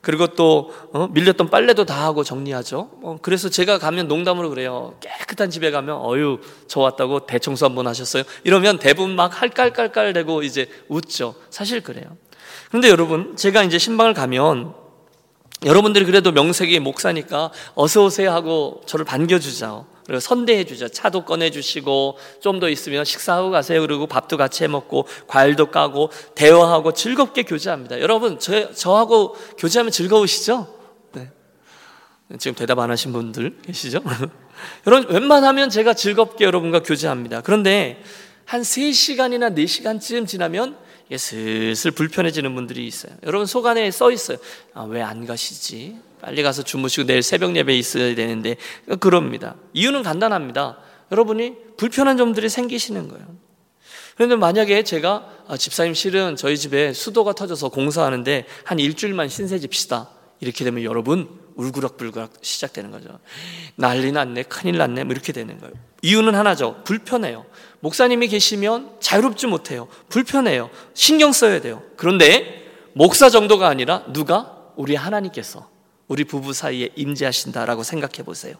그리고 0.01 0.27
또 0.27 0.73
어? 0.93 1.07
밀렸던 1.11 1.49
빨래도 1.49 1.85
다 1.85 2.03
하고 2.05 2.23
정리하죠. 2.23 2.89
어, 3.03 3.17
그래서 3.21 3.49
제가 3.49 3.77
가면 3.77 4.07
농담으로 4.07 4.49
그래요. 4.49 4.95
깨끗한 4.99 5.51
집에 5.51 5.69
가면 5.71 5.97
어유 6.01 6.39
저 6.67 6.79
왔다고 6.79 7.25
대청소 7.27 7.65
한 7.65 7.75
번 7.75 7.87
하셨어요. 7.87 8.23
이러면 8.43 8.79
대부분 8.79 9.15
막 9.15 9.41
할깔깔깔대고 9.41 10.43
이제 10.43 10.67
웃죠. 10.89 11.35
사실 11.49 11.81
그래요. 11.81 12.05
그런데 12.69 12.89
여러분 12.89 13.35
제가 13.35 13.63
이제 13.63 13.77
신방을 13.77 14.13
가면 14.13 14.73
여러분들이 15.63 16.05
그래도 16.05 16.31
명색이 16.31 16.79
목사니까 16.79 17.51
어서 17.75 18.03
오세요 18.05 18.31
하고 18.31 18.81
저를 18.87 19.05
반겨주죠. 19.05 19.85
그리고 20.11 20.19
선대해 20.19 20.65
주죠. 20.65 20.89
차도 20.89 21.23
꺼내 21.23 21.51
주시고 21.51 22.17
좀 22.41 22.59
더 22.59 22.67
있으면 22.67 23.05
식사하고 23.05 23.49
가세요. 23.49 23.79
그리고 23.79 24.07
밥도 24.07 24.35
같이 24.35 24.65
해 24.65 24.67
먹고 24.67 25.07
과일도 25.27 25.71
까고 25.71 26.11
대화하고 26.35 26.91
즐겁게 26.91 27.43
교제합니다. 27.43 28.01
여러분 28.01 28.37
저 28.39 28.73
저하고 28.73 29.35
교제하면 29.57 29.89
즐거우시죠? 29.91 30.67
네. 31.13 31.29
지금 32.37 32.55
대답 32.55 32.77
안 32.79 32.91
하신 32.91 33.13
분들 33.13 33.59
계시죠? 33.65 34.01
여러분 34.85 35.09
웬만하면 35.13 35.69
제가 35.69 35.93
즐겁게 35.93 36.43
여러분과 36.43 36.83
교제합니다. 36.83 37.39
그런데 37.41 38.03
한 38.43 38.61
3시간이나 38.61 39.55
4시간쯤 39.55 40.27
지나면 40.27 40.75
슬슬 41.17 41.91
불편해지는 41.91 42.53
분들이 42.53 42.85
있어요. 42.85 43.13
여러분 43.23 43.45
속 43.45 43.65
안에 43.65 43.89
써 43.91 44.11
있어요. 44.11 44.37
아, 44.73 44.83
왜 44.83 45.01
안 45.01 45.25
가시지? 45.25 45.95
빨리 46.21 46.43
가서 46.43 46.63
주무시고 46.63 47.07
내일 47.07 47.23
새벽 47.23 47.55
예배 47.55 47.75
있어야 47.75 48.15
되는데 48.15 48.57
그럽니다. 48.99 49.55
이유는 49.73 50.03
간단합니다. 50.03 50.77
여러분이 51.11 51.55
불편한 51.77 52.17
점들이 52.17 52.47
생기시는 52.47 53.07
거예요. 53.07 53.25
그런데 54.15 54.35
만약에 54.35 54.83
제가 54.83 55.27
아, 55.47 55.57
집사님 55.57 55.93
실은 55.93 56.35
저희 56.35 56.57
집에 56.57 56.93
수도가 56.93 57.33
터져서 57.33 57.69
공사하는데 57.69 58.45
한 58.63 58.79
일주일만 58.79 59.29
신세 59.29 59.57
집시다. 59.57 60.09
이렇게 60.39 60.63
되면 60.63 60.83
여러분 60.83 61.27
울그락불그락 61.55 62.33
시작되는 62.41 62.91
거죠. 62.91 63.19
난리 63.75 64.11
났네, 64.11 64.43
큰일 64.43 64.77
났네, 64.77 65.05
뭐 65.05 65.13
이렇게 65.13 65.33
되는 65.33 65.59
거예요. 65.59 65.73
이유는 66.01 66.35
하나죠. 66.35 66.81
불편해요. 66.83 67.45
목사님이 67.79 68.27
계시면 68.27 68.97
자유롭지 68.99 69.47
못해요. 69.47 69.87
불편해요. 70.09 70.69
신경 70.93 71.31
써야 71.31 71.61
돼요. 71.61 71.81
그런데 71.97 72.63
목사 72.93 73.29
정도가 73.29 73.67
아니라 73.67 74.03
누가? 74.13 74.57
우리 74.75 74.95
하나님께서 74.95 75.70
우리 76.11 76.25
부부 76.25 76.51
사이에 76.51 76.89
임재하신다라고 76.97 77.83
생각해 77.83 78.23
보세요. 78.25 78.55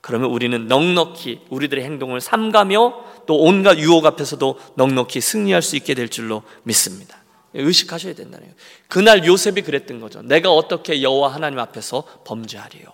그러면 0.00 0.30
우리는 0.30 0.66
넉넉히 0.66 1.42
우리들의 1.50 1.84
행동을 1.84 2.22
삼가며 2.22 3.04
또 3.26 3.38
온갖 3.38 3.76
유혹 3.76 4.06
앞에서도 4.06 4.58
넉넉히 4.76 5.20
승리할 5.20 5.60
수 5.60 5.76
있게 5.76 5.92
될 5.92 6.08
줄로 6.08 6.42
믿습니다. 6.62 7.18
의식하셔야 7.52 8.14
된다는 8.14 8.46
거예요. 8.46 8.54
그날 8.88 9.26
요셉이 9.26 9.60
그랬던 9.60 10.00
거죠. 10.00 10.22
내가 10.22 10.50
어떻게 10.50 11.02
여호와 11.02 11.34
하나님 11.34 11.58
앞에서 11.58 12.02
범죄하리요. 12.24 12.86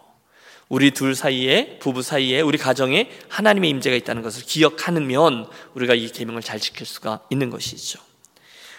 우리 0.69 0.91
둘 0.91 1.15
사이에 1.15 1.79
부부 1.79 2.03
사이에 2.03 2.41
우리 2.41 2.59
가정에 2.59 3.09
하나님의 3.29 3.71
임재가 3.71 3.95
있다는 3.95 4.23
것을 4.23 4.43
기억하면 4.43 5.47
우리가 5.75 5.95
이 5.95 6.09
계명을 6.09 6.43
잘 6.43 6.59
지킬 6.59 6.87
수가 6.87 7.21
있는 7.31 7.51
것이죠. 7.51 8.01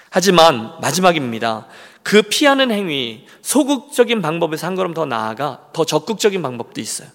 하지만 0.09 0.79
마지막입니다. 0.81 1.67
그 2.03 2.21
피하는 2.21 2.69
행위, 2.69 3.25
소극적인 3.41 4.21
방법에서 4.21 4.67
한 4.67 4.75
걸음 4.75 4.93
더 4.93 5.05
나아가 5.05 5.67
더 5.73 5.85
적극적인 5.85 6.41
방법도 6.41 6.79
있어요. 6.79 7.07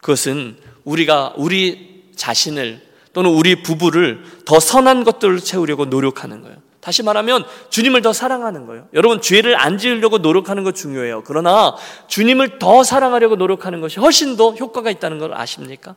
그것은 0.00 0.56
우리가 0.84 1.34
우리 1.36 2.04
자신을 2.14 2.86
또는 3.12 3.30
우리 3.30 3.62
부부를 3.62 4.22
더 4.44 4.60
선한 4.60 5.04
것들을 5.04 5.40
채우려고 5.40 5.86
노력하는 5.86 6.42
거예요. 6.42 6.56
다시 6.80 7.02
말하면 7.02 7.44
주님을 7.70 8.02
더 8.02 8.12
사랑하는 8.12 8.66
거예요. 8.66 8.86
여러분 8.94 9.20
죄를 9.20 9.60
안 9.60 9.78
지으려고 9.78 10.18
노력하는 10.18 10.62
거 10.62 10.72
중요해요. 10.72 11.22
그러나 11.26 11.74
주님을 12.06 12.58
더 12.58 12.84
사랑하려고 12.84 13.36
노력하는 13.36 13.80
것이 13.80 13.98
훨씬 13.98 14.36
더 14.36 14.52
효과가 14.52 14.90
있다는 14.90 15.18
걸 15.18 15.34
아십니까? 15.34 15.96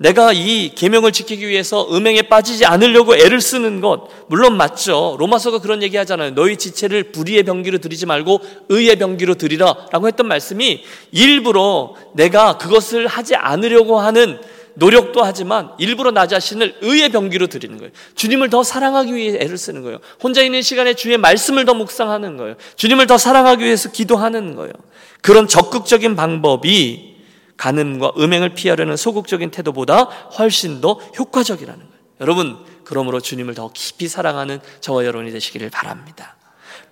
내가 0.00 0.32
이 0.32 0.70
계명을 0.76 1.10
지키기 1.10 1.46
위해서 1.48 1.88
음행에 1.90 2.22
빠지지 2.22 2.64
않으려고 2.64 3.16
애를 3.16 3.40
쓰는 3.40 3.80
것 3.80 4.08
물론 4.28 4.56
맞죠. 4.56 5.16
로마서가 5.18 5.58
그런 5.58 5.82
얘기 5.82 5.96
하잖아요. 5.96 6.34
너희 6.34 6.56
지체를 6.56 7.10
불의의 7.10 7.42
병기로 7.42 7.78
드리지 7.78 8.06
말고 8.06 8.40
의의 8.68 8.96
병기로 8.96 9.34
드리라라고 9.34 10.06
했던 10.06 10.28
말씀이 10.28 10.84
일부러 11.10 11.94
내가 12.14 12.58
그것을 12.58 13.08
하지 13.08 13.34
않으려고 13.34 13.98
하는 13.98 14.38
노력도 14.74 15.24
하지만 15.24 15.70
일부러 15.78 16.12
나 16.12 16.28
자신을 16.28 16.76
의의 16.82 17.08
병기로 17.08 17.48
드리는 17.48 17.76
거예요. 17.78 17.90
주님을 18.14 18.48
더 18.50 18.62
사랑하기 18.62 19.12
위해 19.12 19.36
애를 19.40 19.58
쓰는 19.58 19.82
거예요. 19.82 19.98
혼자 20.22 20.40
있는 20.42 20.62
시간에 20.62 20.94
주의 20.94 21.18
말씀을 21.18 21.64
더 21.64 21.74
묵상하는 21.74 22.36
거예요. 22.36 22.54
주님을 22.76 23.08
더 23.08 23.18
사랑하기 23.18 23.64
위해서 23.64 23.90
기도하는 23.90 24.54
거예요. 24.54 24.72
그런 25.20 25.48
적극적인 25.48 26.14
방법이 26.14 27.17
간음과 27.58 28.12
음행을 28.16 28.54
피하려는 28.54 28.96
소극적인 28.96 29.50
태도보다 29.50 30.04
훨씬 30.38 30.80
더 30.80 30.94
효과적이라는 30.94 31.78
거예요. 31.78 31.98
여러분, 32.20 32.56
그러므로 32.84 33.20
주님을 33.20 33.54
더 33.54 33.70
깊이 33.74 34.08
사랑하는 34.08 34.60
저와 34.80 35.04
여러분이 35.04 35.30
되시기를 35.32 35.68
바랍니다. 35.68 36.36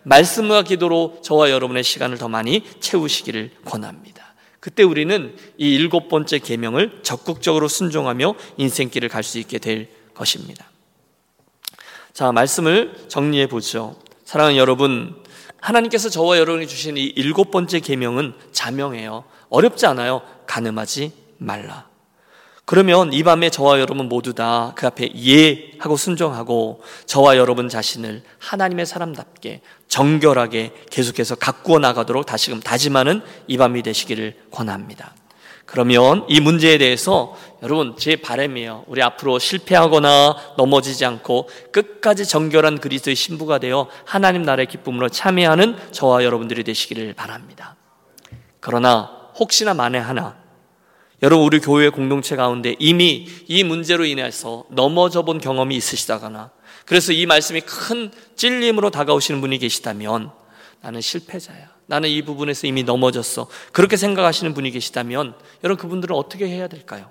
말씀과 0.03 0.63
기도로 0.63 1.19
저와 1.23 1.51
여러분의 1.51 1.83
시간을 1.83 2.19
더 2.19 2.29
많이 2.29 2.63
채우시기를 2.81 3.53
권합니다. 3.65 4.35
그때 4.61 4.83
우리는 4.83 5.37
이 5.57 5.75
일곱 5.75 6.09
번째 6.09 6.39
계명을 6.39 7.01
적극적으로 7.03 7.69
순종하며 7.69 8.35
인생길을 8.57 9.09
갈 9.09 9.23
수 9.23 9.39
있게 9.39 9.59
될 9.59 9.89
것입니다. 10.15 10.67
자, 12.13 12.33
말씀을 12.33 12.95
정리해 13.09 13.47
보죠. 13.47 13.97
사랑하는 14.25 14.59
여러분, 14.59 15.23
하나님께서 15.61 16.09
저와 16.09 16.39
여러분이 16.39 16.67
주신 16.67 16.97
이 16.97 17.05
일곱 17.05 17.51
번째 17.51 17.81
계명은 17.81 18.35
자명해요. 18.53 19.25
어렵지 19.49 19.87
않아요. 19.87 20.23
가늠하지 20.47 21.13
말라. 21.39 21.87
그러면 22.67 23.13
이 23.13 23.23
밤에 23.23 23.49
저와 23.49 23.79
여러분 23.79 24.09
모두 24.09 24.35
다 24.35 24.73
그 24.75 24.87
앞에 24.89 25.13
예 25.25 25.71
하고 25.79 25.97
순종하고 25.97 26.83
저와 27.07 27.37
여러분 27.37 27.69
자신을 27.69 28.23
하나님의 28.39 28.87
사람답게 28.87 29.61
정결하게 29.87 30.73
계속해서 30.91 31.37
가꾸어 31.37 31.79
나가도록 31.79 32.27
다시금 32.27 32.61
다짐하는 32.61 33.23
이 33.47 33.57
밤이 33.57 33.83
되시기를 33.83 34.35
권합니다. 34.51 35.15
그러면 35.65 36.25
이 36.29 36.41
문제에 36.41 36.79
대해서 36.79 37.37
여러분 37.63 37.97
제 37.97 38.17
바람이에요. 38.17 38.85
우리 38.87 39.03
앞으로 39.03 39.39
실패하거나 39.39 40.55
넘어지지 40.57 41.05
않고 41.05 41.49
끝까지 41.73 42.27
정결한 42.27 42.79
그리스도의 42.79 43.17
신부가 43.17 43.59
되어 43.59 43.89
하나님 44.05 44.43
나라의 44.43 44.67
기쁨으로 44.67 45.09
참여하는 45.09 45.77
저와 45.93 46.25
여러분들이 46.25 46.65
되시기를 46.65 47.15
바랍니다. 47.15 47.77
그러나 48.61 49.16
혹시나 49.39 49.75
만에 49.75 49.99
하나 49.99 50.37
여러분 51.23 51.47
우리 51.47 51.61
교회 51.61 51.89
공동체 51.89 52.37
가운데 52.37 52.77
이미 52.79 53.27
이 53.47 53.65
문제로 53.65 54.05
인해서 54.05 54.65
넘어져 54.71 55.23
본 55.23 55.39
경험이 55.39 55.77
있으시다거나 55.77 56.51
그래서 56.85 57.13
이 57.13 57.27
말씀이 57.27 57.61
큰 57.63 58.11
찔림으로 58.37 58.91
다가오시는 58.91 59.41
분이 59.41 59.59
계시다면 59.59 60.31
나는 60.81 61.01
실패자야. 61.01 61.75
나는 61.87 62.09
이 62.09 62.23
부분에서 62.23 62.67
이미 62.67 62.83
넘어졌어. 62.85 63.49
그렇게 63.73 63.97
생각하시는 63.97 64.55
분이 64.55 64.71
계시다면 64.71 65.35
여러분 65.65 65.81
그분들은 65.81 66.15
어떻게 66.15 66.49
해야 66.49 66.69
될까요? 66.69 67.11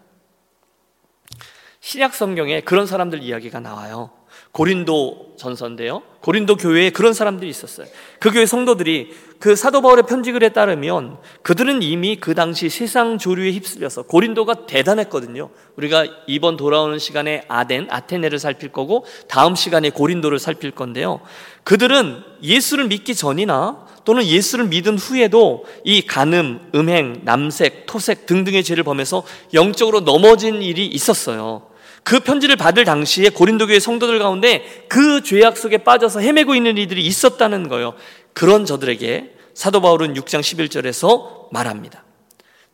신약 1.82 2.16
성경에 2.16 2.62
그런 2.62 2.88
사람들 2.88 3.22
이야기가 3.22 3.60
나와요. 3.60 4.12
고린도 4.52 5.36
전서인데요. 5.38 6.02
고린도 6.22 6.56
교회에 6.56 6.90
그런 6.90 7.14
사람들이 7.14 7.50
있었어요. 7.50 7.88
그 8.20 8.32
교회 8.32 8.46
성도들이 8.46 9.14
그 9.40 9.56
사도 9.56 9.82
바울의 9.82 10.06
편지글에 10.08 10.50
따르면 10.50 11.18
그들은 11.42 11.82
이미 11.82 12.16
그 12.16 12.36
당시 12.36 12.70
세상 12.70 13.18
조류에 13.18 13.52
휩쓸려서 13.52 14.04
고린도가 14.04 14.66
대단했거든요. 14.66 15.50
우리가 15.76 16.06
이번 16.28 16.58
돌아오는 16.58 16.98
시간에 17.00 17.44
아덴, 17.48 17.88
아테네를 17.90 18.40
살필 18.40 18.72
거고 18.72 19.06
다음 19.28 19.56
시간에 19.56 19.90
고린도를 19.90 20.40
살필 20.40 20.72
건데요. 20.72 21.20
그들은 21.64 22.24
예수를 22.42 22.88
믿기 22.88 23.16
전이나 23.16 23.86
또는 24.06 24.24
예수를 24.24 24.68
믿은 24.68 24.98
후에도 24.98 25.66
이 25.84 26.02
간음, 26.04 26.72
음행, 26.76 27.22
남색, 27.24 27.86
토색 27.88 28.26
등등의 28.28 28.64
죄를 28.64 28.84
범해서 28.84 29.24
영적으로 29.54 30.02
넘어진 30.02 30.62
일이 30.62 30.86
있었어요. 30.86 31.64
그 32.06 32.20
편지를 32.20 32.56
받을 32.56 32.86
당시에 32.86 33.30
고린도 33.30 33.66
교회 33.66 33.80
성도들 33.80 34.20
가운데 34.20 34.86
그 34.88 35.24
죄악 35.24 35.58
속에 35.58 35.80
빠져서 35.80 36.20
헤매고 36.20 36.54
있는 36.54 36.78
이들이 36.78 37.04
있었다는 37.04 37.68
거예요. 37.68 37.96
그런 38.32 38.66
저들에게 38.66 39.34
사도 39.56 39.82
바울은 39.82 40.14
6장 40.14 40.42
11절에서 40.42 41.52
말합니다. 41.52 42.06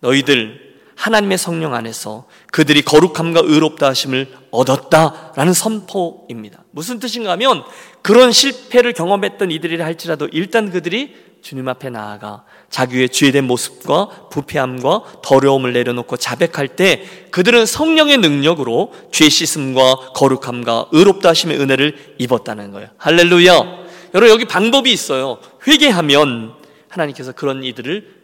너희들 0.02 0.72
하나님의 0.98 1.38
성령 1.38 1.74
안에서 1.74 2.28
그들이 2.52 2.82
거룩함과 2.82 3.44
의롭다 3.46 3.88
하심을 3.88 4.28
얻었다라는 4.52 5.54
선포입니다. 5.54 6.66
무슨 6.72 7.00
뜻인가 7.00 7.32
하면 7.32 7.64
그런 8.02 8.34
실패를 8.34 8.92
경험했던 8.92 9.50
이들이라 9.50 9.86
할지라도 9.86 10.28
일단 10.34 10.72
그들이 10.72 11.16
주님 11.42 11.68
앞에 11.68 11.90
나아가 11.90 12.44
자기의 12.70 13.10
죄된 13.10 13.46
모습과 13.46 14.30
부패함과 14.30 15.22
더러움을 15.24 15.74
내려놓고 15.74 16.18
자백할 16.18 16.70
때 16.70 17.04
그들은 17.32 17.66
성령의 17.66 18.18
능력으로 18.18 18.94
죄 19.12 19.28
씻음과 19.28 20.14
거룩함과 20.14 20.90
의롭다 20.92 21.30
하심의 21.30 21.60
은혜를 21.60 22.16
입었다는 22.20 22.72
거예요. 22.72 22.90
할렐루야. 22.98 23.82
여러분 24.14 24.30
여기 24.30 24.46
방법이 24.46 24.92
있어요. 24.92 25.40
회개하면 25.68 26.54
하나님께서 26.90 27.32
그런 27.32 27.64
이들을 27.64 28.22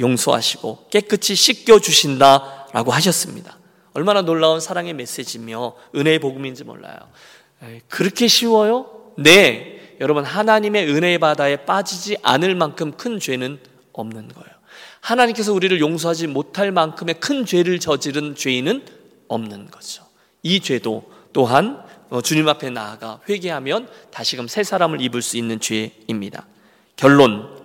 용서하시고 0.00 0.88
깨끗이 0.90 1.34
씻겨 1.34 1.80
주신다라고 1.80 2.92
하셨습니다. 2.92 3.58
얼마나 3.94 4.22
놀라운 4.22 4.60
사랑의 4.60 4.92
메시지며 4.94 5.74
은혜의 5.96 6.18
복음인지 6.18 6.64
몰라요. 6.64 6.96
그렇게 7.88 8.28
쉬워요? 8.28 8.86
네. 9.16 9.77
여러분 10.00 10.24
하나님의 10.24 10.88
은혜의 10.88 11.18
바다에 11.18 11.56
빠지지 11.64 12.16
않을 12.22 12.54
만큼 12.54 12.92
큰 12.92 13.18
죄는 13.18 13.58
없는 13.92 14.28
거예요. 14.28 14.58
하나님께서 15.00 15.52
우리를 15.52 15.80
용서하지 15.80 16.26
못할 16.28 16.72
만큼의 16.72 17.16
큰 17.20 17.44
죄를 17.44 17.78
저지른 17.78 18.34
죄인은 18.34 18.84
없는 19.28 19.70
거죠. 19.70 20.04
이 20.42 20.60
죄도 20.60 21.10
또한 21.32 21.82
어, 22.10 22.22
주님 22.22 22.48
앞에 22.48 22.70
나아가 22.70 23.20
회개하면 23.28 23.88
다시금 24.10 24.48
새 24.48 24.62
사람을 24.62 25.00
입을 25.02 25.20
수 25.20 25.36
있는 25.36 25.60
죄입니다. 25.60 26.46
결론. 26.96 27.58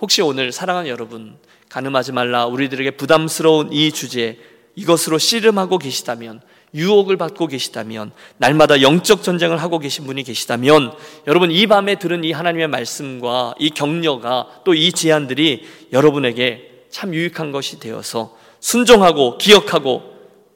혹시 0.00 0.22
오늘 0.22 0.52
사랑하는 0.52 0.88
여러분, 0.88 1.36
가늠하지 1.68 2.12
말라 2.12 2.46
우리들에게 2.46 2.92
부담스러운 2.92 3.72
이 3.72 3.90
주제, 3.90 4.38
이것으로 4.76 5.18
씨름하고 5.18 5.78
계시다면 5.78 6.40
유혹을 6.74 7.16
받고 7.16 7.46
계시다면, 7.46 8.12
날마다 8.36 8.82
영적 8.82 9.22
전쟁을 9.22 9.60
하고 9.62 9.78
계신 9.78 10.06
분이 10.06 10.22
계시다면, 10.22 10.92
여러분 11.26 11.50
이 11.50 11.66
밤에 11.66 11.96
들은 11.96 12.24
이 12.24 12.32
하나님의 12.32 12.68
말씀과 12.68 13.54
이 13.58 13.70
격려가 13.70 14.62
또 14.64 14.74
이 14.74 14.92
제안들이 14.92 15.66
여러분에게 15.92 16.84
참 16.90 17.14
유익한 17.14 17.52
것이 17.52 17.80
되어서 17.80 18.36
순종하고 18.60 19.38
기억하고, 19.38 20.02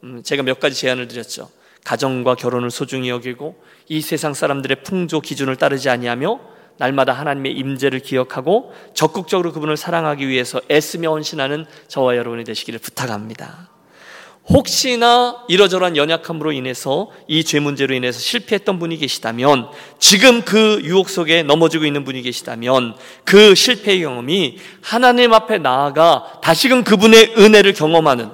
음, 0.04 0.22
제가 0.22 0.42
몇 0.42 0.58
가지 0.60 0.78
제안을 0.80 1.08
드렸죠. 1.08 1.48
가정과 1.84 2.36
결혼을 2.36 2.70
소중히 2.70 3.08
여기고 3.08 3.56
이 3.88 4.00
세상 4.00 4.34
사람들의 4.34 4.82
풍조 4.84 5.20
기준을 5.20 5.56
따르지 5.56 5.88
아니하며 5.90 6.40
날마다 6.78 7.12
하나님의 7.12 7.52
임재를 7.52 8.00
기억하고 8.00 8.72
적극적으로 8.94 9.52
그분을 9.52 9.76
사랑하기 9.76 10.26
위해서 10.28 10.60
애쓰며 10.70 11.10
헌신하는 11.10 11.66
저와 11.88 12.16
여러분이 12.16 12.44
되시기를 12.44 12.78
부탁합니다. 12.80 13.68
혹시나 14.48 15.44
이러저러한 15.48 15.96
연약함으로 15.96 16.52
인해서 16.52 17.10
이 17.28 17.44
죄 17.44 17.60
문제로 17.60 17.94
인해서 17.94 18.18
실패했던 18.18 18.78
분이 18.78 18.96
계시다면 18.98 19.68
지금 19.98 20.42
그 20.42 20.80
유혹 20.84 21.08
속에 21.08 21.42
넘어지고 21.42 21.84
있는 21.84 22.04
분이 22.04 22.22
계시다면 22.22 22.96
그 23.24 23.54
실패의 23.54 24.00
경험이 24.00 24.58
하나님 24.80 25.32
앞에 25.32 25.58
나아가 25.58 26.40
다시금 26.42 26.82
그분의 26.84 27.34
은혜를 27.36 27.72
경험하는 27.72 28.30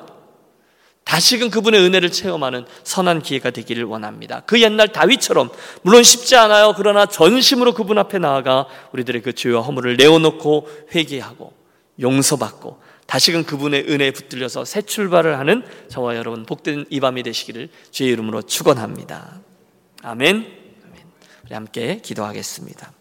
다시금 1.04 1.48
그분의 1.48 1.80
은혜를 1.80 2.12
체험하는 2.12 2.66
선한 2.84 3.22
기회가 3.22 3.48
되기를 3.50 3.84
원합니다. 3.84 4.42
그 4.44 4.60
옛날 4.60 4.88
다윗처럼 4.88 5.48
물론 5.80 6.02
쉽지 6.02 6.36
않아요. 6.36 6.74
그러나 6.76 7.06
전심으로 7.06 7.72
그분 7.72 7.96
앞에 7.96 8.18
나아가 8.18 8.66
우리들의 8.92 9.22
그 9.22 9.32
죄와 9.32 9.62
허물을 9.62 9.96
내어놓고 9.96 10.68
회개하고 10.94 11.52
용서받고 12.00 12.87
다시금 13.08 13.44
그분의 13.44 13.86
은혜에 13.88 14.10
붙들려서 14.10 14.66
새 14.66 14.82
출발을 14.82 15.38
하는 15.38 15.64
저와 15.88 16.14
여러분 16.14 16.44
복된 16.44 16.84
이 16.90 17.00
밤이 17.00 17.22
되시기를 17.22 17.70
주의 17.90 18.10
이름으로 18.12 18.42
축원합니다. 18.42 19.40
아멘. 20.02 20.46
우리 21.46 21.54
함께 21.54 22.00
기도하겠습니다. 22.02 22.97